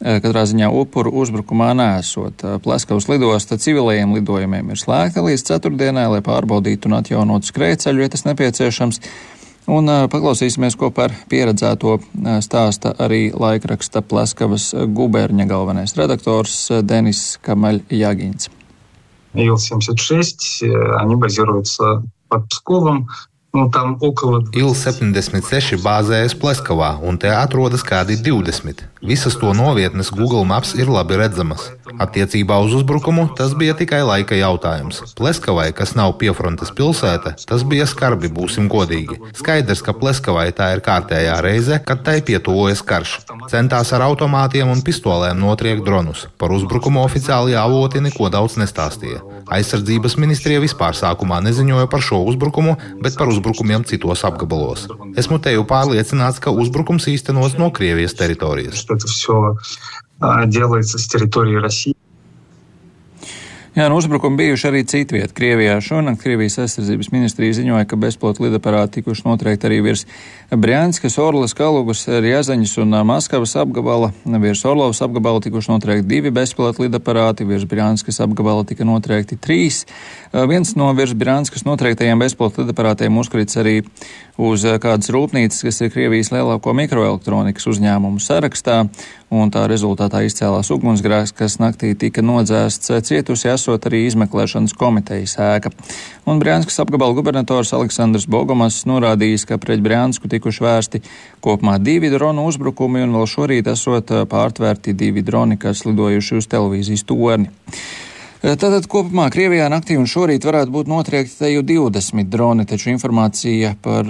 Katrā 0.04 0.42
ziņā 0.44 0.68
upuru 0.74 1.12
uzbrukumā 1.22 1.70
nesot. 1.78 2.42
Pleskavas 2.64 3.06
lidosta 3.08 3.56
civilajiem 3.56 4.12
lidojumiem 4.18 4.74
ir 4.74 4.80
slēgta 4.80 5.22
līdz 5.24 5.44
ceturtdienai, 5.48 6.08
lai 6.12 6.20
pārbaudītu 6.24 6.90
un 6.90 6.98
atjaunotu 6.98 7.48
skrējceļu, 7.48 8.02
ja 8.04 8.12
tas 8.12 8.26
nepieciešams. 8.26 9.00
Un 9.72 9.88
paklausīsimies, 10.12 10.74
ko 10.76 10.90
par 10.92 11.14
pieredzēto 11.30 11.94
stāsta 12.44 12.92
arī 13.00 13.30
laikraksta 13.32 14.02
Pleskavas 14.04 14.74
guberņa 14.74 15.46
galvenais 15.48 15.96
redaktors 15.96 16.66
Denis 16.84 17.38
Kamaļ-Jagins. 17.46 18.50
Ил-76, 19.34 20.68
они 21.00 21.16
базируются 21.16 22.02
под 22.28 22.48
Псковом. 22.48 23.08
Nu, 23.49 23.65
Il-76 24.53 25.79
bāzējas 25.81 26.35
Pleskavā, 26.37 26.91
un 27.01 27.17
te 27.17 27.31
atrodas 27.33 27.81
kādi 27.81 28.13
20. 28.21 28.83
Visas 29.01 29.33
to 29.41 29.55
novietnes 29.57 30.11
Google 30.13 30.43
Maps 30.45 30.75
ir 30.77 30.91
labi 30.91 31.17
redzamas. 31.17 31.71
Attiecībā 31.97 32.59
uz 32.61 32.75
uzbrukumu 32.77 33.23
tas 33.39 33.55
bija 33.57 33.73
tikai 33.79 34.03
laika 34.05 34.37
jautājums. 34.37 35.01
Pleskavai, 35.17 35.71
kas 35.73 35.95
nav 35.97 36.13
piefrontes 36.21 36.69
pilsēta, 36.77 37.33
tas 37.49 37.65
bija 37.65 37.87
skarbi, 37.89 38.29
būsim 38.29 38.67
godīgi. 38.69 39.17
Skaidrs, 39.39 39.81
ka 39.81 39.97
Pleskavai 39.97 40.51
tā 40.53 40.69
ir 40.75 40.83
kārtējā 40.85 41.39
reize, 41.41 41.81
kad 41.89 42.05
tai 42.05 42.19
pietuvojas 42.21 42.85
karš. 42.85 43.15
Centās 43.49 43.95
ar 43.97 44.05
automātiem 44.11 44.69
un 44.69 44.85
pistolēm 44.85 45.41
notriekt 45.41 45.87
dronus. 45.87 46.27
Par 46.37 46.53
uzbrukumu 46.53 47.01
oficiāli 47.01 47.57
avoti 47.57 48.03
neko 48.05 48.29
daudz 48.29 48.59
nestāstīja. 48.61 49.23
Aizsardzības 49.49 50.19
ministrija 50.21 50.61
vispār 50.61 50.93
sākumā 50.93 51.41
neziņoja 51.47 51.89
par 51.89 52.05
šo 52.05 52.21
uzbrukumu, 52.29 52.77
bet 53.01 53.17
par 53.17 53.31
uzbrukumu 53.31 53.38
uzbrukumiem 53.39 53.85
citos 53.87 54.23
apgabalos. 54.27 54.85
Esmu 55.19 55.39
teju 55.43 55.65
pārliecināts, 55.69 56.41
ka 56.43 56.51
uzbrukums 56.51 57.07
īstenos 57.11 57.55
no 57.59 57.71
Krievijas 57.71 58.15
teritorijas. 58.19 58.85
Jā, 63.75 63.85
nu 63.85 63.99
uzbrukumi 63.99 64.37
bijuši 64.39 64.65
arī 64.65 64.79
citviet. 64.89 65.29
Krievijā 65.37 65.75
šonakt 65.85 66.23
Krievijas 66.23 66.55
aizsardzības 66.63 67.11
ministrija 67.13 67.53
ziņoja, 67.53 67.85
ka 67.85 67.99
bezpilota 68.01 68.41
lidaparāti 68.41 68.97
tikuši 68.97 69.27
noteikti 69.27 69.69
arī 69.69 69.77
virs 69.85 70.07
Brjanskas, 70.49 71.19
Orlas, 71.21 71.53
Kalugas, 71.53 72.01
Riezaņas 72.09 72.73
un 72.81 72.97
Maskavas 73.05 73.53
apgabala. 73.61 74.09
Virs 74.25 74.65
Orlovas 74.65 75.03
apgabala 75.05 75.43
tikuši 75.45 75.69
noteikti 75.75 76.09
divi 76.09 76.33
bezpilota 76.33 76.81
lidaparāti, 76.81 77.45
virs 77.45 77.67
Brjanskas 77.69 78.17
apgabala 78.25 78.65
tika 78.65 78.87
noteikti 78.89 79.37
trīs. 79.37 79.83
Viens 80.33 80.73
no 80.73 80.89
virs 80.97 81.13
Brjanskas 81.13 81.67
noteiktajiem 81.69 82.25
bezpilota 82.25 82.65
lidaparātiem 82.65 83.21
uzkrits 83.21 83.61
arī 83.61 83.83
uz 84.39 84.65
kādas 84.81 85.13
rūpnīcas, 85.13 85.61
kas 85.67 85.81
ir 85.83 85.93
Krievijas 85.93 86.33
lielāko 86.33 86.73
mikroelektronikas 86.73 87.69
uzņēmumu 87.69 88.23
sarakstā, 88.23 88.85
un 89.29 89.51
tā 89.53 89.65
rezultātā 89.69 90.23
izcēlās 90.25 90.71
ugunsgrēks, 90.73 91.33
kas 91.37 91.57
naktī 91.61 91.93
tika 91.97 92.23
nodzēsts 92.25 92.91
cietusi 93.05 93.51
esot 93.53 93.85
arī 93.89 94.03
izmeklēšanas 94.07 94.75
komitejas 94.77 95.37
ēka. 95.45 95.71
Un 96.29 96.41
Brānskas 96.41 96.81
apgabala 96.81 97.15
gubernators 97.17 97.73
Aleksandrs 97.77 98.27
Bogomas 98.29 98.81
norādījis, 98.89 99.45
ka 99.49 99.59
pret 99.61 99.83
Brānsku 99.85 100.29
tikuši 100.31 100.65
vērsti 100.65 101.03
kopumā 101.45 101.77
divi 101.81 102.11
dronu 102.13 102.47
uzbrukumi, 102.49 103.05
un 103.05 103.15
vēl 103.17 103.29
šorīt 103.29 103.71
esot 103.71 104.13
pārtvērti 104.29 104.97
divi 104.97 105.25
droni, 105.25 105.57
kas 105.61 105.85
lidojuši 105.85 106.41
uz 106.41 106.49
televīzijas 106.49 107.05
torni. 107.09 107.51
Tātad 108.39 108.85
kopumā 108.87 109.25
Krievijā 109.27 109.65
naktī 109.67 109.97
un 109.99 110.05
šorīt 110.07 110.45
varētu 110.47 110.71
būt 110.71 110.87
notriekti 110.87 111.33
te 111.41 111.49
jau 111.51 111.59
20 111.67 112.29
droni, 112.31 112.63
taču 112.63 112.87
informācija 112.93 113.73
par 113.83 114.07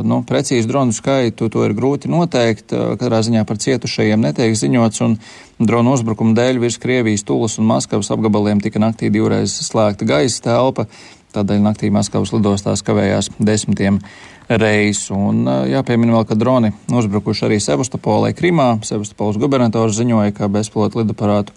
nu, 0.00 0.22
precīzu 0.24 0.70
dronu 0.70 0.96
skaitu 0.96 1.50
to 1.52 1.66
ir 1.66 1.74
grūti 1.76 2.08
noteikt. 2.08 2.72
Katrā 2.72 3.20
ziņā 3.26 3.44
par 3.44 3.60
cietušajiem 3.60 4.24
netiek 4.24 4.56
ziņots, 4.56 5.02
un 5.04 5.18
dronu 5.60 5.92
uzbrukuma 5.92 6.32
dēļ 6.40 6.62
virs 6.64 6.80
Krievijas 6.80 7.26
Tulas 7.28 7.58
un 7.60 7.68
Maskavas 7.68 8.08
apgabaliem 8.16 8.64
tika 8.64 8.80
naktī 8.80 9.12
divreiz 9.12 9.58
slēgta 9.68 10.08
gaisa 10.08 10.46
telpa. 10.48 10.88
Tādēļ 11.36 11.60
naktī 11.68 11.92
Maskavas 11.92 12.32
lidostās 12.32 12.80
kavējās 12.80 13.34
desmitiem 13.36 14.00
reisu. 14.48 15.20
Un 15.20 15.44
jāpiemina 15.68 16.16
vēl, 16.16 16.30
ka 16.30 16.40
droni 16.40 16.72
uzbrukuši 16.88 17.50
arī 17.50 17.60
Sevastopolē, 17.60 18.32
Krimā. 18.32 18.78
Sevastopols 18.88 19.36
gubernators 19.36 20.00
ziņoja, 20.00 20.32
ka 20.32 20.48
bezpilota 20.48 21.04
lidaparātu 21.04 21.52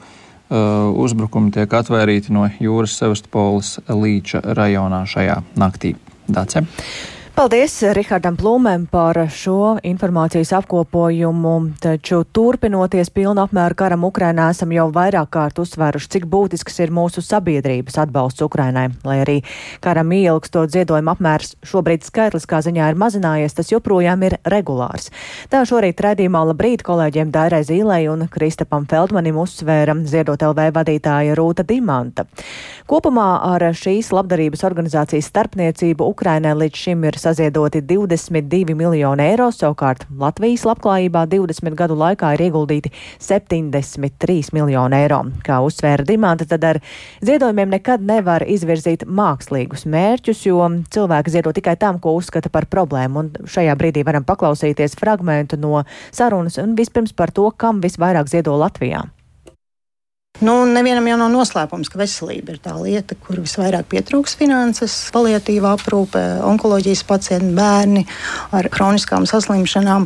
uzbrukumi 0.50 1.54
tiek 1.54 1.74
atvērīti 1.80 2.34
no 2.34 2.48
jūras 2.60 2.98
Sevastopolis 2.98 3.78
līča 3.90 4.42
rajonā 4.58 5.04
šajā 5.10 5.42
naktī. 5.60 5.96
Dace. 6.30 6.66
Paldies 7.40 7.72
Rihardam 7.96 8.36
Plūmēm 8.36 8.82
par 8.92 9.16
šo 9.32 9.78
informācijas 9.88 10.50
apkopojumu, 10.58 11.54
taču 11.80 12.18
turpinoties 12.36 13.08
pilnu 13.16 13.40
apmēru 13.46 13.78
karam 13.80 14.02
Ukrainā 14.04 14.50
esam 14.52 14.74
jau 14.76 14.90
vairāk 14.92 15.30
kārt 15.32 15.62
uzsvēruši, 15.64 16.10
cik 16.18 16.26
būtisks 16.28 16.82
ir 16.84 16.92
mūsu 16.92 17.24
sabiedrības 17.24 17.96
atbalsts 18.04 18.44
Ukrainai. 18.44 18.90
Lai 19.08 19.16
arī 19.22 19.36
karam 19.80 20.12
ielgstot 20.18 20.74
ziedojumu 20.74 21.14
apmērs 21.14 21.54
šobrīd 21.64 22.04
skaitliskā 22.04 22.60
ziņā 22.66 22.90
ir 22.92 23.00
mazinājies, 23.00 23.56
tas 23.56 23.72
joprojām 23.72 24.28
ir 24.28 24.36
regulārs. 24.44 25.08
Tā 25.48 25.64
šorīt 25.64 26.04
redzījumā 26.04 26.44
labrīt 26.52 26.84
kolēģiem 26.84 27.32
Dairai 27.32 27.64
Zīlei 27.64 28.02
un 28.12 28.28
Kristapam 28.36 28.84
Feldmanim 28.92 29.40
uzsvēra 29.40 29.96
ziedot 30.04 30.44
LV 30.44 30.68
vadītāja 30.76 31.40
Rūta 31.40 31.64
Dimanta. 31.64 32.28
Kopumā 32.90 33.32
ar 33.54 33.70
šīs 33.72 34.12
labdarības 34.12 34.68
organizācijas 34.68 35.32
starpniecību 35.32 36.12
Ukrainai 36.12 36.58
līdz 36.66 36.84
šim 36.84 37.08
ir 37.08 37.22
saziedoti 37.30 37.82
22 37.86 38.74
miljoni 38.74 39.24
eiro, 39.30 39.50
savukārt 39.54 40.08
Latvijas 40.18 40.64
labklājībā 40.66 41.26
20 41.30 41.76
gadu 41.78 41.98
laikā 42.00 42.32
ir 42.34 42.42
ieguldīti 42.48 42.90
73 43.22 44.50
miljoni 44.58 44.98
eiro. 44.98 45.20
Kā 45.46 45.60
uzsvēra 45.66 46.08
Dimanta, 46.08 46.48
tad 46.50 46.66
ar 46.66 46.80
ziedojumiem 47.26 47.76
nekad 47.76 48.02
nevar 48.02 48.48
izvirzīt 48.50 49.06
mākslīgus 49.06 49.86
mērķus, 49.86 50.42
jo 50.50 50.66
cilvēki 50.90 51.36
ziedo 51.36 51.54
tikai 51.54 51.78
tam, 51.78 52.02
ko 52.02 52.16
uzskata 52.18 52.50
par 52.50 52.66
problēmu. 52.72 53.22
Un 53.22 53.48
šajā 53.54 53.78
brīdī 53.78 54.06
varam 54.08 54.26
paklausīties 54.26 54.98
fragmentu 54.98 55.62
no 55.62 55.84
sarunas 56.10 56.58
un 56.58 56.74
vispirms 56.80 57.14
par 57.14 57.36
to, 57.36 57.52
kam 57.54 57.84
visvairāk 57.86 58.32
ziedo 58.34 58.58
Latvijā. 58.58 59.06
Nu, 60.38 60.54
nevienam 60.70 61.08
jau 61.10 61.18
nav 61.20 61.32
noslēpums, 61.34 61.90
ka 61.92 62.00
veselība 62.00 62.54
ir 62.54 62.60
tā 62.64 62.76
lieta, 62.78 63.18
kur 63.26 63.42
visvairāk 63.42 63.90
pietrūks 63.92 64.38
finanses, 64.40 64.94
palietīva 65.12 65.74
aprūpe, 65.76 66.22
onkoloģijas 66.48 67.02
pacienti, 67.10 67.50
bērni 67.58 68.06
ar 68.56 68.70
kroniskām 68.72 69.26
saslimšanām. 69.28 70.06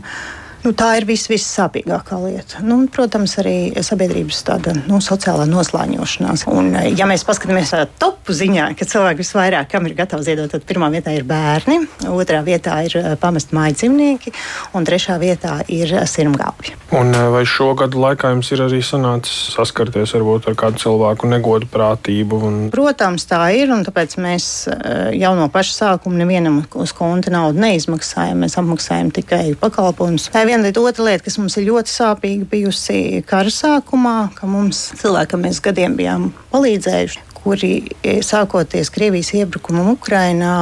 Nu, 0.63 0.71
tā 0.71 0.93
ir 0.95 1.03
vis, 1.03 1.25
vissāpīgākā 1.27 2.17
lieta. 2.23 2.61
Nu, 2.63 2.77
protams, 2.87 3.35
arī 3.41 3.73
sabiedrības 3.83 4.43
tāda 4.47 4.71
nu, 4.87 5.01
sociālā 5.03 5.43
noslēņošanās. 5.51 6.45
Un, 6.47 6.71
ja 6.95 7.07
mēs 7.09 7.25
paskatāmies 7.27 7.73
tādā 7.73 7.89
topu 7.99 8.35
ziņā, 8.37 8.69
ka 8.79 8.87
cilvēki 8.87 9.19
visvairāk 9.19 9.73
kam 9.73 9.89
ir 9.89 9.95
gatavi 9.97 10.23
ziedot, 10.23 10.51
tad 10.53 10.63
pirmā 10.69 10.87
vietā 10.93 11.11
ir 11.17 11.25
bērni, 11.27 11.79
otrā 12.13 12.39
vietā 12.45 12.77
ir 12.87 12.95
eh, 12.99 13.09
pamest 13.19 13.51
māju 13.55 13.75
dzīvnieki, 13.79 14.31
un 14.77 14.87
trešā 14.87 15.17
vietā 15.19 15.57
ir 15.67 15.91
sirmgalvi. 16.07 16.75
Un 16.95 17.11
eh, 17.11 17.27
vai 17.33 17.43
šo 17.49 17.71
gadu 17.79 17.99
laikā 18.03 18.31
jums 18.35 18.53
ir 18.53 18.63
arī 18.63 18.79
sanācis 18.85 19.55
saskarties 19.57 20.15
varbūt, 20.15 20.47
ar 20.51 20.57
kādu 20.59 20.79
cilvēku 20.83 21.27
negodu 21.31 21.67
prātību? 21.73 22.39
Un... 22.47 22.59
Protams, 22.73 23.27
tā 23.27 23.41
ir, 23.57 23.73
un 23.73 23.83
tāpēc 23.87 24.15
mēs 24.21 24.49
eh, 24.71 25.11
jau 25.19 25.33
no 25.39 25.49
paša 25.51 25.75
sākuma 25.79 26.21
nevienam 26.21 26.61
uz 26.79 26.95
konta 26.95 27.33
naudu 27.33 27.59
neizmaksājam. 27.65 28.45
Mēs 28.45 28.59
apmaksājam 28.61 29.11
tikai 29.15 29.43
pakalpojumus 29.59 30.29
viena 30.53 30.67
lieta, 30.67 30.81
otra 30.85 31.05
lieta, 31.07 31.23
kas 31.25 31.39
mums 31.41 31.55
ir 31.57 31.65
ļoti 31.65 31.89
sāpīga 31.89 32.45
bijusi 32.51 33.23
kara 33.25 33.49
sākumā, 33.49 34.35
ka 34.37 34.45
mums 34.45 34.91
cilvēkam 34.99 35.41
mēs 35.47 35.57
gadiem 35.65 35.95
bijām 35.97 36.27
palīdzējuši, 36.51 37.23
kuri 37.39 37.73
sākoties 38.21 38.93
Krievijas 38.93 39.33
iebrukumam 39.33 39.89
Ukrainā 39.95 40.53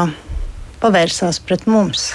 pavērsās 0.80 1.42
pret 1.44 1.68
mums 1.68 2.14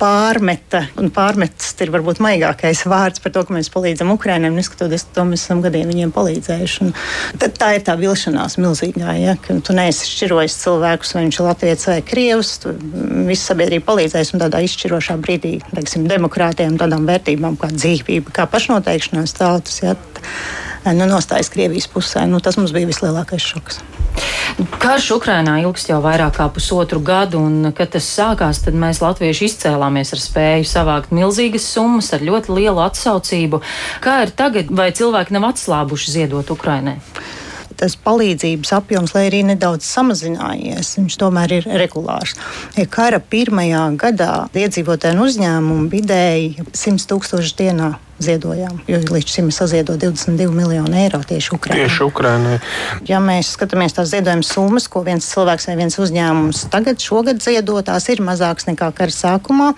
pārmeta, 0.00 0.82
un 1.00 1.10
pārmetas 1.14 1.72
ir 1.84 1.90
varbūt 1.94 2.20
maigākais 2.24 2.84
vārds 2.88 3.22
par 3.24 3.32
to, 3.34 3.42
ka 3.46 3.54
mēs 3.56 3.70
palīdzam 3.72 4.12
Ukraiņiem, 4.14 4.56
neskatoties 4.58 5.06
to, 5.14 5.24
mēs 5.28 5.46
esam 5.46 5.62
gadiem 5.64 5.88
viņiem 5.90 6.12
palīdzējuši. 6.16 6.86
Un 6.86 6.94
tad 7.40 7.56
tā 7.60 7.72
ir 7.76 7.84
tā 7.86 7.96
vilšanās 8.00 8.58
milzīgā, 8.60 9.16
ja, 9.20 9.36
ka 9.40 9.58
tu 9.64 9.76
neesi 9.76 10.08
šķirojis 10.12 10.58
cilvēkus, 10.62 11.14
vai 11.16 11.26
viņš 11.26 11.40
ir 11.40 11.48
latviečs 11.48 11.90
vai 11.90 11.98
krievs, 12.12 12.54
visa 13.30 13.52
sabiedrība 13.52 13.88
palīdzēs 13.90 14.34
un 14.34 14.44
tādā 14.44 14.62
izšķirošā 14.66 15.18
brīdī, 15.22 15.56
teiksim, 15.72 16.06
demokrātiem, 16.10 16.78
tādām 16.80 17.08
vērtībām 17.08 17.58
kā 17.60 17.72
dzīvība, 17.74 18.34
kā 18.36 18.48
pašnoteikšanās 18.52 19.36
tautas. 19.40 19.82
Ja, 19.84 19.96
nu, 20.92 21.08
nostājas 21.10 21.52
Krievijas 21.52 21.88
pusē. 21.90 22.28
Nu, 22.30 22.42
tas 22.44 22.60
mums 22.60 22.74
bija 22.76 22.92
vislielākais 22.92 23.52
šoks. 23.54 23.82
Karš 24.80 25.10
Ukrainā 25.18 25.58
ilgst 25.60 25.90
jau 25.90 25.98
vairāk 26.04 26.38
kā 26.38 26.46
pusotru 26.52 27.00
gadu, 27.04 27.40
un 27.44 27.72
kad 27.76 27.90
tas 27.92 28.06
sākās, 28.08 28.62
tad 28.64 28.76
mēs 28.78 29.02
latvieši 29.04 29.50
izcēlāmies 29.50 30.14
ar 30.16 30.22
spēju 30.22 30.68
savākt 30.70 31.12
milzīgas 31.16 31.66
summas 31.74 32.12
ar 32.16 32.24
ļoti 32.24 32.54
lielu 32.56 32.80
atsaucību. 32.86 33.60
Kā 34.04 34.22
ir 34.24 34.32
tagad, 34.38 34.70
vai 34.72 34.92
cilvēki 34.96 35.36
nav 35.36 35.50
atslābuši 35.52 36.16
ziedot 36.18 36.54
Ukrainai? 36.54 37.00
tas 37.76 37.92
palīdzības 38.00 38.72
apjoms, 38.72 39.12
lai 39.12 39.26
arī 39.28 39.42
nedaudz 39.50 39.84
samazinājies, 39.84 40.94
viņš 40.96 41.18
tomēr 41.20 41.58
ir 41.58 41.68
regulārs. 41.82 42.32
Ja 42.72 42.86
kara 42.88 43.20
pirmajā 43.20 43.82
gadā 44.00 44.32
iedzīvotāju 44.56 45.26
uzņēmumu 45.26 45.90
vidēji 45.92 46.66
100 46.72 47.08
tūkstoši 47.12 47.56
dienā 47.60 47.92
ziedojām. 48.22 48.80
Jo 48.88 49.00
līdz 49.04 49.32
šim 49.36 49.50
ir 49.50 49.56
saziedot 49.56 50.00
22 50.00 50.50
miljonu 50.54 50.96
eiro 50.96 51.20
tieši 51.26 51.54
Ukraiņai. 51.56 51.84
Tieši 51.84 52.04
Ukraiņai. 52.06 52.56
Ja 53.08 53.20
mēs 53.22 53.52
skatāmies 53.56 53.96
tās 53.96 54.10
ziedojuma 54.12 54.46
summas, 54.46 54.88
ko 54.88 55.02
viens 55.06 55.28
cilvēks 55.32 55.68
vai 55.70 55.76
viens 55.80 55.98
uzņēmums 56.00 56.66
tagad, 56.72 57.02
šogad 57.02 57.42
ziedo, 57.44 57.76
tās 57.86 58.08
ir 58.12 58.22
mazākas 58.24 58.68
nekā 58.70 58.90
kara 58.96 59.12
sākumā. 59.12 59.72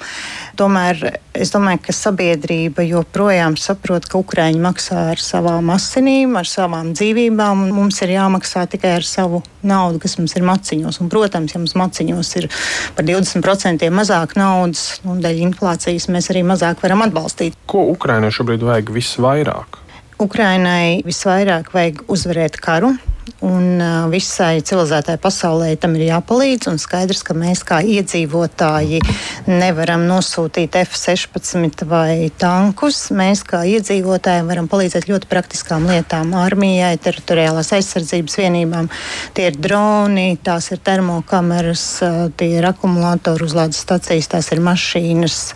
Tomēr 0.59 1.19
es 1.39 1.53
domāju, 1.55 1.83
ka 1.87 1.95
sabiedrība 1.95 2.87
joprojām 2.87 3.59
saprot, 3.61 4.07
ka 4.11 4.21
Ukraiņi 4.23 4.63
maksā 4.63 5.05
ar 5.15 5.23
savām 5.23 5.71
asinīm, 5.75 6.37
ar 6.39 6.49
savām 6.49 6.93
dzīvībām, 6.97 7.69
mums 7.75 8.03
ir 8.07 8.15
jāmaksā 8.17 8.67
tikai 8.71 8.97
ar 8.99 9.07
savu 9.07 9.43
naudu, 9.67 10.01
kas 10.03 10.17
mums 10.19 10.35
ir 10.39 10.47
maciņos. 10.47 11.01
Un, 11.03 11.11
protams, 11.13 11.55
ja 11.55 11.63
mums 11.63 11.75
maciņos 11.79 12.33
ir 12.41 12.49
par 12.97 13.07
20% 13.09 13.89
mazāk 13.95 14.37
naudas, 14.39 15.01
un 15.07 15.23
dēļ 15.25 15.43
inflācijas 15.49 16.09
mēs 16.13 16.31
arī 16.33 16.45
mazāk 16.47 16.83
varam 16.85 17.05
atbalstīt. 17.07 17.59
Ko 17.69 17.85
Ukraiņai 17.93 18.28
Ukrainai 18.29 18.37
šobrīd 18.37 18.65
vajag 18.67 18.91
visvairāk? 18.93 19.79
Ukrainai 20.21 21.01
visvairāk 21.07 21.71
vajag 21.73 22.03
uzvarēt 22.13 22.59
karu, 22.61 22.93
un 23.45 23.81
visai 24.13 24.61
civilizētai 24.65 25.19
pasaulē 25.23 25.73
tam 25.81 25.97
ir 25.99 26.09
jāpalīdz. 26.09 26.71
Skaidrs, 26.79 27.23
ka 27.27 27.35
mēs 27.39 27.63
kā 27.67 27.81
iedzīvotāji 27.83 29.01
nevaram 29.49 30.05
nosūtīt 30.09 30.77
F-16 30.81 31.85
vai 31.89 32.29
tankus. 32.39 33.09
Mēs 33.15 33.43
kā 33.49 33.65
iedzīvotāji 33.69 34.47
varam 34.49 34.69
palīdzēt 34.71 35.09
ļoti 35.11 35.31
praktiskām 35.31 35.89
lietām- 35.91 36.35
armijai, 36.47 36.95
teritoriālās 37.03 37.73
aizsardzības 37.77 38.39
vienībām. 38.43 38.91
Tie 39.35 39.49
ir 39.51 39.57
droni, 39.57 40.39
tās 40.45 40.71
ir 40.73 40.79
termokameras, 40.79 41.85
tie 42.37 42.51
ir 42.59 42.65
akumulātoru 42.71 43.49
uzlādes 43.49 43.83
stacijas, 43.85 44.29
tās 44.29 44.53
ir 44.53 44.61
mašīnas, 44.61 45.55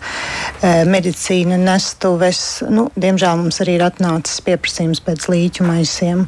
medicīna, 0.87 1.57
nestuves. 1.57 2.63
Nu, 2.69 2.91
diemžēl 2.97 3.37
mums 3.37 3.59
arī 3.59 3.75
ir 3.79 3.87
atnācis 3.89 4.41
pieprasījums 4.41 5.03
pēc 5.03 5.29
līķu 5.29 5.67
maisiem 5.67 6.27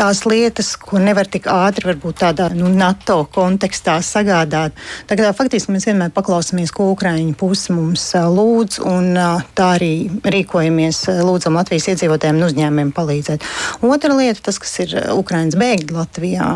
tās 0.00 0.22
lietas, 0.24 0.72
ko 0.80 1.00
nevar 1.02 1.28
tik 1.28 1.48
ātri, 1.50 1.90
varbūt 1.90 2.22
tādā 2.22 2.48
nu, 2.56 2.70
NATO 2.72 3.22
kontekstā 3.34 3.98
sagādāt. 4.04 4.76
Tagad 5.10 5.36
faktiski 5.36 5.74
mēs 5.74 5.88
vienmēr 5.90 6.14
paklausāmies, 6.16 6.72
ko 6.74 6.90
Ukraiņu 6.94 7.36
puse 7.40 7.74
mums 7.76 8.06
lūdz, 8.16 8.80
un 8.88 9.12
tā 9.56 9.68
arī 9.76 9.92
rīkojamies, 10.36 11.04
lūdzam 11.26 11.60
Latvijas 11.60 11.90
iedzīvotājiem 11.92 12.40
un 12.40 12.48
uzņēmumiem 12.48 12.94
palīdzēt. 12.96 13.46
Otra 13.84 14.16
lieta, 14.16 14.46
tas, 14.48 14.60
kas 14.62 14.74
ir 14.86 14.96
Ukraiņas 15.18 15.60
bēgļi 15.60 15.96
Latvijā. 15.98 16.50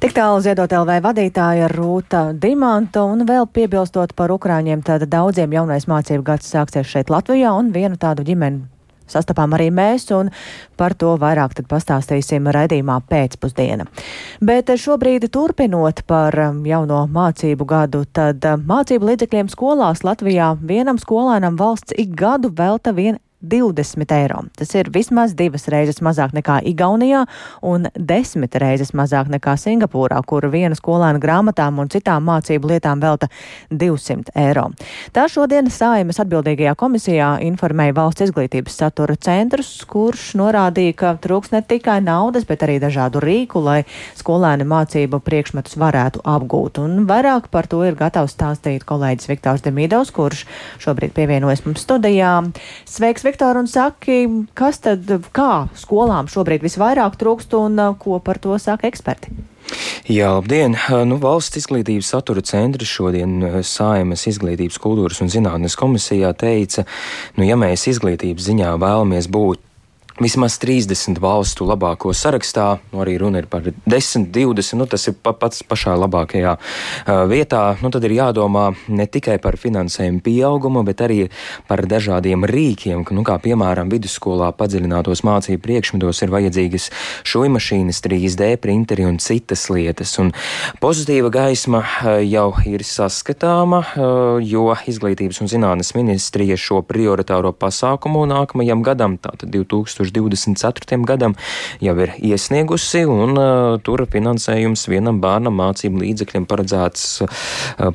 Tik 0.00 0.14
tālu 0.16 0.40
ziedot 0.40 0.72
LV 0.72 1.02
vadītāja 1.04 1.66
Rūta 1.68 2.30
Dimanta 2.32 3.02
un 3.04 3.26
vēl 3.28 3.50
piebilstot 3.52 4.14
par 4.16 4.32
Ukrāņiem, 4.32 4.80
tad 4.86 5.04
daudziem 5.10 5.58
jaunais 5.58 5.90
mācību 5.90 6.24
gads 6.30 6.48
sāksies 6.54 6.88
šeit 6.88 7.12
Latvijā 7.12 7.52
un 7.58 7.74
vienu 7.74 8.00
tādu 8.00 8.24
ģimeni 8.24 8.79
sastapām 9.12 9.56
arī 9.58 9.70
mēs, 9.74 10.08
un 10.16 10.30
par 10.80 10.94
to 10.98 11.14
vairāk 11.20 11.56
tad 11.58 11.68
pastāstīsim 11.70 12.48
raidījumā 12.50 13.00
pēcpusdiena. 13.10 13.86
Bet 14.40 14.70
šobrīd 14.70 15.28
turpinot 15.32 16.04
par 16.10 16.36
um, 16.48 16.62
jauno 16.66 17.04
mācību 17.12 17.68
gadu, 17.68 18.04
tad 18.12 18.44
um, 18.48 18.66
mācību 18.70 19.12
līdzekļiem 19.12 19.50
skolās 19.52 20.04
Latvijā 20.06 20.54
vienam 20.60 21.00
skolēnam 21.00 21.58
valsts 21.60 21.96
ik 21.98 22.14
gadu 22.18 22.52
velta 22.56 22.94
vien 22.96 23.18
20 23.40 24.12
eiro. 24.14 24.42
Tas 24.56 24.74
ir 24.74 24.90
vismaz 24.92 25.34
divas 25.36 25.66
reizes 25.72 26.00
mazāk 26.04 26.34
nekā 26.36 26.60
Igaunijā 26.68 27.24
un 27.66 27.88
desmit 27.96 28.56
reizes 28.60 28.92
mazāk 28.96 29.30
nekā 29.32 29.56
Singapūrā, 29.60 30.20
kur 30.26 30.46
viena 30.52 30.76
skolēna 30.76 31.20
grāmatām 31.22 31.80
un 31.80 31.90
citām 31.92 32.26
mācību 32.28 32.74
lietām 32.74 33.00
velta 33.00 33.30
200 33.70 34.34
eiro. 34.44 34.68
Tā 35.16 35.26
šodien 35.32 35.70
Sājumas 35.72 36.20
atbildīgajā 36.22 36.74
komisijā 36.78 37.30
informēja 37.46 37.96
valsts 37.96 38.26
izglītības 38.28 38.76
satura 38.82 39.16
centrus, 39.16 39.72
kurš 39.88 40.34
norādīja, 40.40 40.96
ka 41.00 41.14
trūks 41.22 41.54
ne 41.54 41.62
tikai 41.64 42.00
naudas, 42.04 42.46
bet 42.48 42.64
arī 42.66 42.78
dažādu 42.82 43.22
rīku, 43.24 43.62
lai 43.64 43.80
skolēni 44.18 44.66
mācību 44.68 45.22
priekšmetus 45.24 45.78
varētu 45.80 46.24
apgūt. 46.28 46.82
Un 46.82 47.06
vairāk 47.08 47.48
par 47.52 47.68
to 47.70 47.82
ir 47.86 47.96
gatavs 47.98 48.36
stāstīt 48.36 48.84
kolēģis 48.88 49.30
Viktors 49.30 49.64
Demidovs, 49.64 50.12
kurš 50.14 50.44
šobrīd 50.82 51.14
pievienojas 51.16 51.64
mums 51.66 51.84
studijā. 51.86 52.32
Sveiks, 52.88 53.24
Viktor, 53.30 53.60
un 53.60 53.68
saki, 53.70 54.24
kas 54.58 54.80
tad, 54.82 55.06
kā 55.30 55.68
skolām 55.78 56.26
šobrīd 56.26 56.64
visvairāk 56.66 57.14
trūkst 57.20 57.52
un 57.54 57.78
uh, 57.78 57.92
ko 57.94 58.18
par 58.18 58.40
to 58.42 58.56
saka 58.58 58.88
eksperti? 58.88 59.30
Jā, 60.10 60.32
labdien! 60.34 60.74
Nu, 61.06 61.20
valsts 61.22 61.60
izglītības 61.60 62.10
satura 62.10 62.42
centrs 62.42 62.90
šodien 62.90 63.36
uh, 63.46 63.56
Saimas 63.62 64.26
izglītības, 64.26 64.80
kultūras 64.82 65.22
un 65.22 65.30
zinātnes 65.30 65.78
komisijā 65.78 66.32
teica, 66.34 66.82
nu, 67.38 67.46
ja 67.46 67.54
mēs 67.60 67.86
izglītības 67.92 68.50
ziņā 68.50 68.74
vēlamies 68.82 69.30
būt 69.30 69.62
vismaz 70.20 70.58
30 70.60 71.16
valstu 71.20 71.64
labāko 71.64 72.12
sarakstā, 72.16 72.78
nu 72.92 73.00
arī 73.00 73.16
runa 73.22 73.40
ir 73.40 73.46
par 73.48 73.64
10, 73.64 74.26
20, 74.34 74.76
nu 74.76 74.86
tas 74.90 75.06
ir 75.08 75.14
pa, 75.16 75.32
pats 75.32 75.62
pašā 75.64 75.94
labākajā 75.96 76.52
uh, 76.56 77.22
vietā, 77.30 77.62
nu 77.80 77.88
tad 77.92 78.04
ir 78.04 78.18
jādomā 78.18 78.66
ne 78.92 79.06
tikai 79.08 79.38
par 79.40 79.56
finansējumu 79.60 80.20
pieaugumu, 80.24 80.82
bet 80.84 81.00
arī 81.06 81.18
par 81.68 81.86
dažādiem 81.88 82.44
rīkiem, 82.48 83.06
nu 83.16 83.24
kā 83.24 83.38
piemēram 83.40 83.88
vidusskolā 83.92 84.50
padziļinātos 84.58 85.24
mācību 85.24 85.62
priekšmetos 85.64 86.20
ir 86.26 86.34
vajadzīgas 86.36 86.90
šūmašīnas, 87.32 88.02
3D 88.04 88.50
printeri 88.60 89.08
un 89.08 89.16
citas 89.24 89.68
lietas. 89.72 90.12
Un 90.20 90.34
pozitīva 90.84 91.32
gaisma 91.32 91.80
uh, 91.80 92.20
jau 92.20 92.50
ir 92.68 92.84
saskatāma, 92.84 93.82
uh, 93.88 94.36
jo 94.44 94.68
izglītības 94.90 95.40
un 95.40 95.48
zinātnes 95.48 95.94
ministrija 95.96 96.60
šo 96.60 96.84
prioritāro 96.84 97.54
pasākumu 97.56 98.28
nākamajam 98.28 98.84
gadam, 98.84 99.16
tātad 99.16 99.48
2000. 99.56 100.09
2024. 100.14 100.98
gadam 101.08 101.36
jau 101.80 101.94
ir 102.04 102.14
iesniegusi, 102.18 103.04
un 103.08 103.38
uh, 103.38 103.78
tur 103.84 104.04
finansējums 104.10 104.86
vienam 104.90 105.20
bērnam 105.22 105.56
mācību 105.60 106.02
līdzekļiem 106.04 106.46
paredzēts 106.50 107.06
uh, 107.24 107.44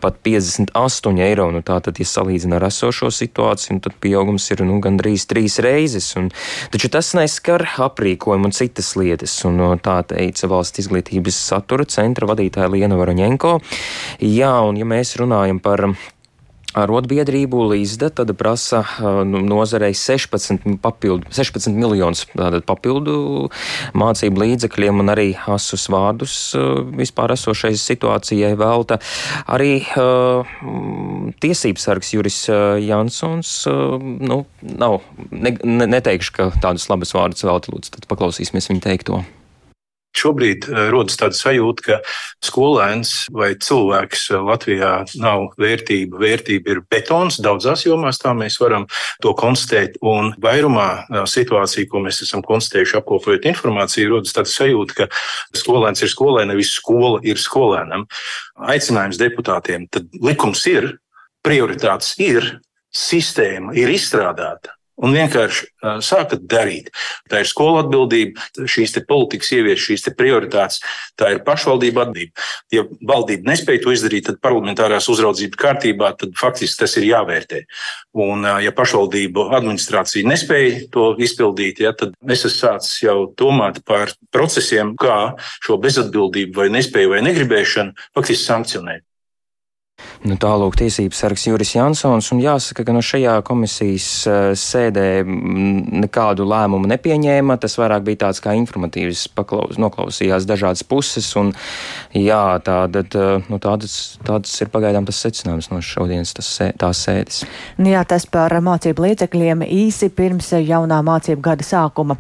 pat 0.02 0.20
58 0.26 1.22
eiro. 1.26 1.50
Nu, 1.56 1.62
tātad, 1.66 2.00
ja 2.02 2.08
salīdzina 2.10 2.60
ar 2.60 2.68
esošo 2.70 3.12
situāciju, 3.14 3.82
tad 3.86 3.98
pieaugums 4.04 4.48
ir 4.56 4.66
nu, 4.68 4.80
gandrīz 4.84 5.28
trīs 5.30 5.60
reizes. 5.64 6.12
Un, 6.20 6.32
taču 6.74 6.92
tas 6.94 7.14
neskar 7.18 7.68
aprīkojumu 7.88 8.50
un 8.50 8.56
citas 8.56 8.94
lietas, 9.00 9.38
un 9.48 9.62
uh, 9.62 9.78
tā 9.80 10.02
teica 10.10 10.52
valsts 10.52 10.86
izglītības 10.86 11.40
satura 11.52 11.88
centra 11.90 12.30
vadītāja 12.32 12.72
Liena 12.74 13.00
Varoņenko. 13.00 13.58
Jā, 14.26 14.56
un 14.66 14.80
ja 14.80 14.88
mēs 14.88 15.16
runājam 15.22 15.62
par 15.64 15.90
Arotbiedrību 16.76 17.70
Līsda 17.72 18.10
tad 18.14 18.34
prasa 18.40 18.82
nu, 19.28 19.40
nozarei 19.46 19.94
16, 19.96 20.76
papildu, 20.84 21.30
16 21.36 21.76
miljonus 21.76 22.26
papildu 22.68 23.48
mācību 23.96 24.44
līdzekļiem 24.44 25.00
un 25.04 25.14
arī 25.14 25.28
asus 25.52 25.88
vārdus 25.92 26.36
vispār 27.00 27.36
esošai 27.38 27.74
situācijai 27.80 28.54
velta. 28.60 29.00
Arī 29.52 29.78
uh, 29.96 30.58
tiesības 31.44 31.88
sargs 31.88 32.12
Juris 32.16 32.42
Jansons, 32.84 33.56
uh, 33.72 33.96
nu, 34.02 34.44
nav, 34.76 35.00
ne, 35.32 35.56
neteikšu, 35.96 36.36
ka 36.36 36.52
tādus 36.64 36.90
labus 36.92 37.16
vārdus 37.16 37.48
velta, 37.48 37.74
lūdzu, 37.74 37.96
tad 37.98 38.12
paklausīsimies 38.12 38.72
viņa 38.74 38.88
teikto. 38.90 39.24
Šobrīd 40.16 40.68
eh, 40.70 40.88
rodas 40.94 41.18
tāda 41.20 41.36
sajūta, 41.38 41.86
ka 41.86 41.98
skolēns 42.46 43.14
vai 43.36 43.52
cilvēks 43.60 44.30
eh, 44.32 44.44
Latvijā 44.50 44.92
nav 45.22 45.50
vērtība. 45.62 46.20
Vērtība 46.22 46.72
ir 46.74 46.84
betons 46.92 47.42
daudzās 47.44 47.86
jomās, 47.88 48.22
tā 48.22 48.32
mēs 48.38 48.58
varam 48.62 48.88
to 49.24 49.36
konstatēt. 49.38 50.00
Un 50.06 50.32
vairumā 50.42 50.90
eh, 51.04 51.26
situāciju, 51.30 51.90
ko 51.92 52.04
mēs 52.06 52.22
esam 52.26 52.46
konstatējuši 52.46 53.00
apkopojot 53.02 53.50
informāciju, 53.52 54.14
rodas 54.16 54.36
tāda 54.36 54.52
sajūta, 54.52 55.02
ka 55.02 55.10
skolēns 55.58 56.06
ir 56.06 56.14
skolēns, 56.14 56.52
nevis 56.54 56.76
skola 56.78 57.20
ir 57.28 57.42
skolēnam. 57.42 58.08
Aicinājums 58.72 59.20
deputātiem, 59.20 59.90
tad 59.92 60.08
likums 60.24 60.64
ir, 60.72 60.94
prioritātes 61.46 62.16
ir, 62.24 62.56
sistēma 62.96 63.76
ir 63.76 63.92
izstrādāta 63.92 64.76
un 65.04 65.16
vienkārši 65.16 65.68
sākat 66.06 66.46
darīt. 66.50 66.92
Tā 67.30 67.42
ir 67.44 67.50
skola 67.50 67.84
atbildība, 67.84 68.42
šīs 68.70 68.96
politikas 69.08 69.52
ievies, 69.56 69.84
šīs 69.84 70.08
prioritātes, 70.18 70.82
tā 71.20 71.34
ir 71.36 71.44
pašvaldība 71.48 72.06
atbildība. 72.06 72.46
Ja 72.74 72.86
valdība 73.08 73.52
nespēja 73.52 73.84
to 73.84 73.96
izdarīt, 73.96 74.30
tad 74.30 74.40
parlamentārās 74.44 75.10
uzraudzības 75.12 75.60
kārtībā, 75.62 76.14
faktiski 76.40 76.82
tas 76.84 76.96
ir 77.00 77.10
jāvērtē. 77.10 77.64
Un, 78.26 78.48
ja 78.64 78.72
pašvaldību 78.76 79.50
administrācija 79.56 80.28
nespēja 80.28 80.86
to 80.94 81.10
izpildīt, 81.22 81.84
ja, 81.84 81.92
tad 81.98 82.16
es 82.30 82.46
esmu 82.46 82.56
sācis 82.56 83.02
jau 83.04 83.18
domāt 83.38 83.82
par 83.88 84.14
procesiem, 84.34 84.96
kā 85.00 85.36
šo 85.66 85.80
bezatbildību 85.84 86.64
vai 86.64 86.70
nespēju 86.78 87.12
vai 87.16 87.26
negribēšanu 87.28 88.08
faktiski 88.16 88.48
sankcionēt. 88.48 89.04
Nu, 90.26 90.40
Tālāk, 90.42 90.74
tiesības 90.80 91.20
sargs 91.22 91.44
Juris 91.46 91.76
Jansons, 91.76 92.32
un 92.34 92.40
jāsaka, 92.42 92.82
ka 92.88 92.94
no 92.96 93.02
šajā 93.06 93.36
komisijas 93.46 94.08
uh, 94.26 94.38
sēdē 94.58 95.22
nekādu 95.22 96.48
lēmumu 96.50 96.90
nepieņēma. 96.90 97.60
Tas 97.62 97.78
vairāk 97.78 98.08
bija 98.08 98.24
tāds 98.24 98.42
kā 98.42 98.56
informatīvs, 98.58 99.28
paklaus, 99.38 99.78
noklausījās 99.82 100.48
dažādas 100.50 100.82
puses, 100.88 101.28
un 101.38 101.52
jā, 102.18 102.42
tāda, 102.66 103.04
nu, 103.52 103.60
tādas, 103.62 104.18
tādas 104.26 104.56
ir 104.66 104.72
pagaidām 104.74 105.06
tas 105.06 105.20
secinājums 105.28 105.70
no 105.70 105.82
šodienas 105.86 106.34
tas, 106.40 106.50
tās 106.82 107.04
sēdes. 107.06 107.44
Nu 107.78 107.94
jā, 107.94 108.02
tas 108.10 108.26
par 108.26 108.56
mācību 108.66 109.06
līdzekļiem 109.06 109.62
īsi 109.68 110.10
pirms 110.16 110.52
jaunā 110.58 111.04
mācību 111.06 111.46
gada 111.46 111.70
sākuma. 111.70 112.18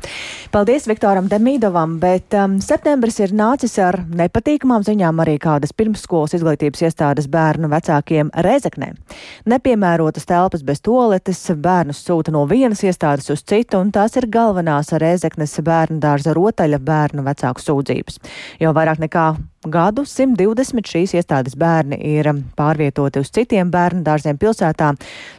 Paldies 0.54 0.86
Viktoram 0.92 1.32
Demīdovam, 1.32 1.98
bet 2.04 2.38
um, 2.38 2.60
septembris 2.62 3.18
ir 3.26 3.34
nācis 3.34 3.80
ar 3.82 4.04
nepatīkamām 4.06 4.86
ziņām 4.86 5.26
arī 5.26 5.40
kādas 5.42 5.74
pirmsskolas 5.74 6.38
izglītības 6.38 6.86
iestādes 6.86 7.32
bērnu 7.34 7.65
vecāku 7.72 7.96
vecākiem 7.96 8.30
Rezeknē. 8.34 8.94
Nepiemērotas 9.46 10.26
telpas 10.26 10.64
bez 10.64 10.82
toaletes, 10.82 11.40
bērnus 11.56 12.04
sūta 12.06 12.32
no 12.32 12.46
vienas 12.46 12.84
iestādes 12.84 13.30
uz 13.32 13.44
citu, 13.44 13.80
un 13.80 13.92
tās 13.92 14.16
ir 14.18 14.28
galvenās 14.28 14.92
Rezeknes 14.92 15.60
bērnu 15.62 16.00
dārza 16.00 16.34
rotaļa 16.34 16.80
bērnu 16.80 17.24
vecāku 17.26 17.62
sūdzības. 17.62 18.20
Jau 18.60 18.74
vairāk 18.74 19.00
nekā 19.00 19.36
gadu 19.72 20.06
120 20.06 20.90
šīs 20.90 21.16
iestādes 21.18 21.56
bērni 21.60 21.98
ir 21.98 22.30
pārvietoti 22.58 23.22
uz 23.24 23.32
citiem 23.34 23.72
bērnu 23.74 24.04
dārziem 24.06 24.38
pilsētā. 24.42 24.94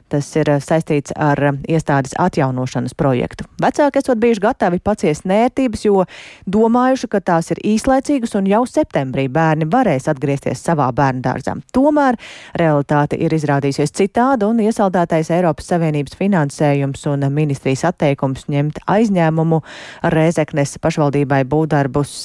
Tas 0.06 0.28
ir 0.38 0.46
saistīts 0.62 1.10
ar 1.18 1.40
iestādes 1.66 2.14
atjaunošanas 2.22 2.94
projektu. 2.94 3.46
Vecāki 3.62 3.98
esot 3.98 4.20
bijuši 4.22 4.42
gatavi 4.44 4.78
paciest 4.78 5.26
nērtības, 5.26 5.82
jo 5.88 6.04
domājuši, 6.46 7.08
ka 7.10 7.20
tās 7.26 7.50
ir 7.50 7.58
īslaicīgas 7.66 8.36
un 8.38 8.46
jau 8.46 8.62
septembrī 8.70 9.26
bērni 9.32 9.66
varēs 9.72 10.06
atgriezties 10.12 10.62
savā 10.62 10.86
bērnu 10.94 11.24
dārzā. 11.26 11.56
Tomēr 11.74 12.20
realitāte 12.54 13.18
ir 13.18 13.34
izrādījusies 13.34 13.94
citāda 13.98 14.46
un 14.46 14.62
iesaldētais 14.62 15.32
Eiropas 15.34 15.72
Savienības 15.72 16.14
finansējums 16.20 17.02
un 17.10 17.26
ministrijas 17.34 17.88
atteikums 17.90 18.46
ņemt 18.52 18.84
aizņēmumu 18.86 19.62
Rēzeknes 20.14 20.78
pašvaldībai 20.86 21.42
būvdarbus 21.50 22.22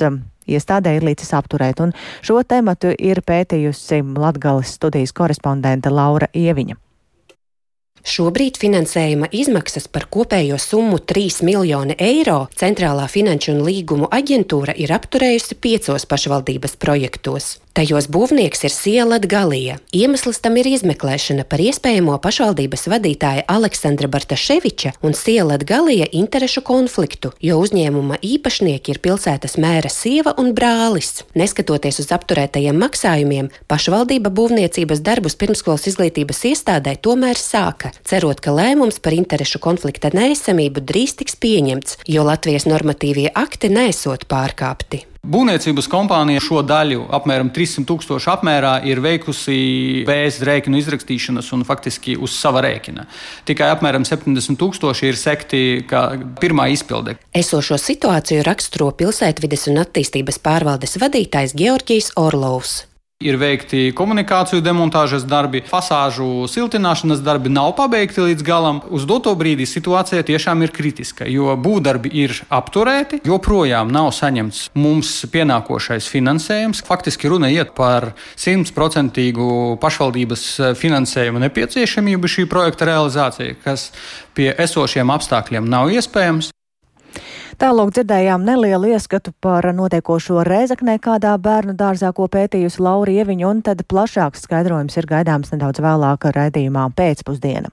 iestādē 0.48 0.96
ir 0.98 1.08
līdzis 1.08 1.34
apturēt, 1.38 1.82
un 1.84 1.96
šo 2.22 2.42
tematu 2.44 2.94
ir 2.98 3.24
pētījusi 3.26 4.04
Latgales 4.18 4.78
studijas 4.78 5.14
korespondente 5.16 5.94
Laura 5.94 6.32
Ieviņa. 6.34 6.78
Šobrīd 8.02 8.58
finansējuma 8.58 9.28
izmaksas 9.30 9.86
par 9.86 10.08
kopējo 10.10 10.58
summu 10.58 10.98
3 11.06 11.44
miljoni 11.46 11.94
eiro 12.02 12.48
Centrālā 12.58 13.06
finanšu 13.06 13.54
un 13.54 13.62
līgumu 13.68 14.10
aģentūra 14.10 14.74
ir 14.74 14.94
apturējusi 14.96 15.60
piecos 15.62 16.08
pašvaldības 16.10 16.80
projektos. 16.82 17.60
Tajos 17.72 18.10
būvnieks 18.12 18.66
ir 18.68 18.74
Siela 18.76 19.16
Galija. 19.24 19.78
Iemesls 19.96 20.42
tam 20.44 20.58
ir 20.60 20.68
izmeklēšana 20.68 21.46
par 21.48 21.62
iespējamo 21.64 22.18
pašvaldības 22.20 22.82
vadītāja 22.92 23.46
Aleksandra 23.48 24.10
Bartaševiča 24.12 24.92
un 25.08 25.16
Siela 25.16 25.56
Galija 25.56 26.10
interešu 26.12 26.66
konfliktu, 26.68 27.32
jo 27.40 27.62
uzņēmuma 27.64 28.18
īpašnieki 28.28 28.92
ir 28.92 29.00
pilsētas 29.06 29.56
mēra 29.56 29.88
sieva 29.88 30.34
un 30.42 30.52
brālis. 30.58 31.22
Neskatoties 31.40 32.02
uz 32.04 32.12
apturētajiem 32.12 32.76
maksājumiem, 32.76 33.48
pašvaldība 33.72 34.34
būvniecības 34.36 35.00
darbus 35.06 35.40
pirmskolas 35.40 35.88
izglītības 35.94 36.44
iestādē 36.52 36.98
tomēr 37.00 37.40
sāka, 37.40 37.94
cerot, 38.04 38.44
ka 38.44 38.52
lēmums 38.52 39.00
par 39.00 39.16
interešu 39.16 39.64
konflikta 39.64 40.12
neesamību 40.12 40.84
drīz 40.92 41.16
tiks 41.24 41.40
pieņemts, 41.40 42.02
jo 42.12 42.28
Latvijas 42.28 42.68
normatīvie 42.68 43.30
akti 43.32 43.72
nesot 43.72 44.28
pārkāpti. 44.28 45.06
Būvniecības 45.22 45.86
kompānija 45.86 46.42
šo 46.42 46.64
daļu, 46.66 47.04
apmēram 47.14 47.52
300 47.54 47.86
tūkstošu 47.86 48.32
apmērā, 48.34 48.72
ir 48.90 49.04
veikusi 49.06 50.02
bez 50.08 50.40
rēķinu 50.42 50.80
izrakstīšanas 50.82 51.52
un 51.54 51.62
faktiski 51.68 52.16
uz 52.18 52.34
sava 52.34 52.64
rēķina. 52.66 53.06
Tikai 53.46 53.70
apmēram 53.76 54.02
70 54.08 54.58
tūkstoši 54.58 55.12
ir 55.12 55.22
sekti 55.22 55.64
kā 55.86 56.08
pirmā 56.42 56.72
izpilde. 56.74 57.20
Esošo 57.38 57.78
situāciju 57.78 58.42
raksturo 58.50 58.90
pilsētvides 58.98 59.70
un 59.70 59.84
attīstības 59.86 60.42
pārvaldes 60.42 60.98
vadītājs 60.98 61.54
Georgijs 61.54 62.16
Orlovs. 62.18 62.80
Ir 63.22 63.38
veikti 63.38 63.92
komunikāciju 63.94 64.64
demontāžas 64.66 65.26
darbi, 65.30 65.62
fasāžu 65.70 66.48
siltināšanas 66.50 67.22
darbi 67.22 67.52
nav 67.54 67.76
pabeigti 67.78 68.24
līdz 68.24 68.46
galam. 68.46 68.80
Uz 68.90 69.06
doto 69.10 69.34
brīdi 69.38 69.68
situācija 69.70 70.24
tiešām 70.26 70.64
ir 70.66 70.74
kritiska, 70.74 71.28
jo 71.30 71.54
būvdarbi 71.54 72.10
ir 72.24 72.34
apturēti, 72.50 73.22
joprojām 73.28 73.92
nav 73.94 74.10
saņemts 74.18 74.72
mums 74.74 75.14
pienākošais 75.34 76.10
finansējums. 76.12 76.82
Faktiski 76.88 77.30
runa 77.32 77.52
iet 77.54 77.76
par 77.78 78.12
simtprocentīgu 78.40 79.78
pašvaldības 79.82 80.48
finansējumu 80.82 81.44
nepieciešamību 81.46 82.34
šī 82.36 82.48
projekta 82.50 82.90
realizācijai, 82.90 83.58
kas 83.62 83.92
pie 84.38 84.50
esošiem 84.58 85.14
apstākļiem 85.14 85.70
nav 85.70 85.94
iespējams. 85.94 86.52
Tālāk 87.62 87.92
dzirdējām 87.94 88.42
nelielu 88.42 88.88
ieskatu 88.96 89.36
par 89.38 89.68
notiekošo 89.78 90.42
Reizeknē, 90.48 90.96
kādā 90.98 91.36
bērnu 91.38 91.76
dārzā, 91.78 92.10
ko 92.18 92.26
pētījusi 92.26 92.82
Laura 92.82 93.12
Ieviņa, 93.14 93.44
un 93.46 93.60
tad 93.62 93.84
plašāks 93.86 94.48
skaidrojums 94.48 94.98
ir 94.98 95.06
gaidāms 95.06 95.54
nedaudz 95.54 95.78
vēlāk 95.86 96.26
raidījumā 96.34 96.88
pēcpusdiena. 96.98 97.70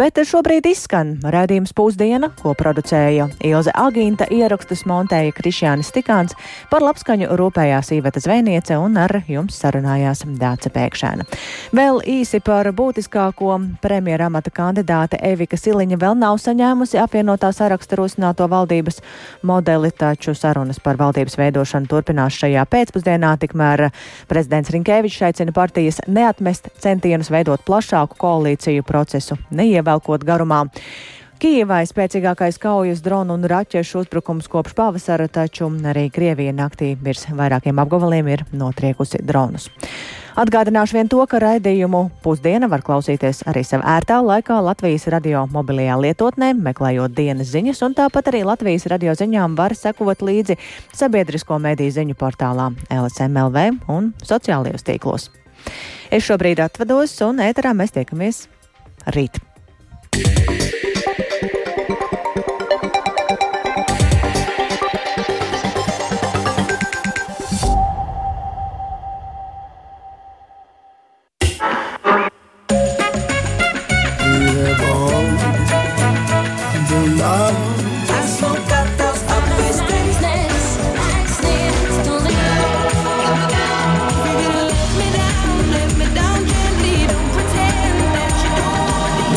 Bet 0.00 0.16
šobrīd 0.16 0.70
izskan 0.70 1.18
raidījums 1.20 1.74
pusdiena, 1.76 2.30
ko 2.40 2.54
producēja 2.56 3.26
Ilze 3.44 3.74
Agīnta, 3.76 4.30
ierakstus 4.32 4.86
montēja 4.88 5.36
Krišjānis 5.36 5.92
Tikāns, 5.92 6.32
par 6.72 6.86
labskaņu 6.88 7.28
rūpējās 7.36 7.92
Īveta 7.98 8.24
Zvēniece 8.24 8.80
un 8.80 8.96
ar 8.96 9.12
jums 9.28 9.60
sarunājās 9.60 10.24
Dāca 10.40 10.72
Pēkšēna. 10.72 11.28
Vēl 11.76 12.00
īsi 12.16 12.40
par 12.40 12.72
būtiskāko 12.72 13.60
premjera 13.84 14.32
amata 14.32 14.56
kandidāte 14.56 15.20
Evika 15.20 15.60
Siliņa 15.60 16.00
vēl 16.00 16.16
nav 16.16 16.40
saņēmusi 16.40 17.04
apvienotā 17.04 17.52
saraksta 17.52 18.00
rosināto 18.00 18.48
valdības 18.48 19.04
modeli, 19.42 19.90
taču 19.90 20.34
sarunas 20.34 20.80
par 20.82 20.98
valdības 21.00 21.38
veidošanu 21.40 21.90
turpinās 21.90 22.38
šajā 22.38 22.64
pēcpusdienā, 22.70 23.34
tikmēr 23.42 23.88
prezidents 24.30 24.72
Rinkēvičs 24.74 25.22
aicina 25.28 25.54
partijas 25.54 26.02
neatmest 26.06 26.72
centienus 26.82 27.30
veidot 27.34 27.62
plašāku 27.66 28.18
koalīciju 28.18 28.86
procesu, 28.86 29.38
neievelkot 29.50 30.26
garumā. 30.28 30.66
Kijivai 31.38 31.84
spēcīgākais 31.86 32.56
kaujas 32.58 32.98
dronu 32.98 33.36
un 33.38 33.44
raķešu 33.46 34.00
uzbrukums 34.00 34.48
kopš 34.50 34.72
pavasara, 34.74 35.28
taču 35.30 35.68
arī 35.86 36.08
Krievija 36.10 36.50
naktī 36.50 36.96
virs 36.98 37.28
vairākiem 37.30 37.78
apgabaliem 37.78 38.30
ir 38.32 38.42
notriekusi 38.50 39.20
dronus. 39.22 39.68
Atgādināšu 40.38 40.94
vien 40.94 41.08
to, 41.10 41.18
ka 41.26 41.40
raidījumu 41.42 42.04
pusdiena 42.22 42.68
var 42.70 42.84
klausīties 42.86 43.40
arī 43.50 43.64
sev 43.66 43.82
ērtā 43.82 44.20
laikā 44.22 44.60
Latvijas 44.62 45.08
radio 45.10 45.40
mobilajā 45.50 45.96
lietotnē, 45.98 46.52
meklējot 46.54 47.16
dienas 47.16 47.50
ziņas, 47.50 47.80
un 47.82 47.96
tāpat 47.98 48.30
arī 48.30 48.44
Latvijas 48.46 48.86
radio 48.92 49.16
ziņām 49.18 49.56
var 49.58 49.74
sekot 49.74 50.22
līdzi 50.22 50.54
sabiedrisko 50.94 51.58
mediju 51.64 51.96
ziņu 51.96 52.14
portālā 52.22 52.68
LSMLV 52.86 53.90
un 53.90 54.12
sociālajos 54.22 54.86
tīklos. 54.86 55.26
Es 56.14 56.30
šobrīd 56.30 56.62
atvados, 56.62 57.18
un 57.26 57.42
ēterā 57.42 57.74
mēs 57.74 57.98
tiekamies 57.98 58.44
rīt. 59.10 59.42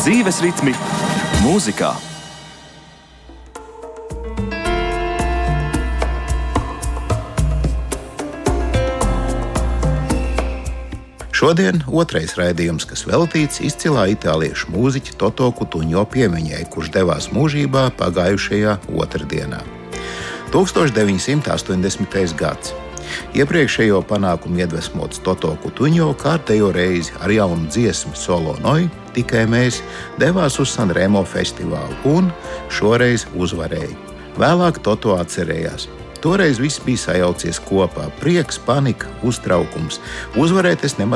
Dzīves 0.02 0.40
ritmi 0.42 0.72
mūzikā. 1.42 1.92
Šodien 11.42 11.80
otrais 11.90 12.36
raidījums, 12.38 12.84
kas 12.86 13.00
veltīts 13.02 13.58
izcilā 13.66 14.04
itāliešu 14.12 14.68
mūziķa 14.70 15.16
Toto 15.18 15.48
Kutuņo 15.58 16.04
piemiņai, 16.12 16.60
kurš 16.70 16.92
devās 16.94 17.24
mūžībā 17.34 17.88
pagājušajā 17.98 18.76
otrdienā. 18.94 19.58
1980. 20.54 22.36
gads. 22.38 22.70
Iepriekšējo 23.34 24.04
panākumu 24.06 24.62
iedvesmots 24.62 25.18
Toto 25.26 25.56
Kutuņo 25.64 26.12
kārtējo 26.20 26.68
reizi 26.76 27.10
ar 27.18 27.34
jaunu 27.34 27.66
dziesmu 27.66 28.14
solo 28.14 28.54
noju, 28.62 28.86
tikai 29.16 29.42
mēs 29.50 29.80
devās 30.22 30.60
uz 30.62 30.70
Sanremo 30.76 31.24
festivālu 31.26 31.98
un 32.06 32.30
šoreiz 32.70 33.26
uzvarēja. 33.34 33.98
Vēlāk 34.38 34.78
Toto 34.86 35.18
atcerējās. 35.18 35.88
Toreiz 36.22 36.60
viss 36.62 36.78
bija 36.78 36.98
sajaucies 36.98 37.58
kopā- 37.66 38.04
prieks, 38.20 38.58
panika, 38.66 39.06
uztraukums. 39.26 39.98
Uzvarēt 40.36 40.84
es 40.84 40.94
nemaz 40.94 41.10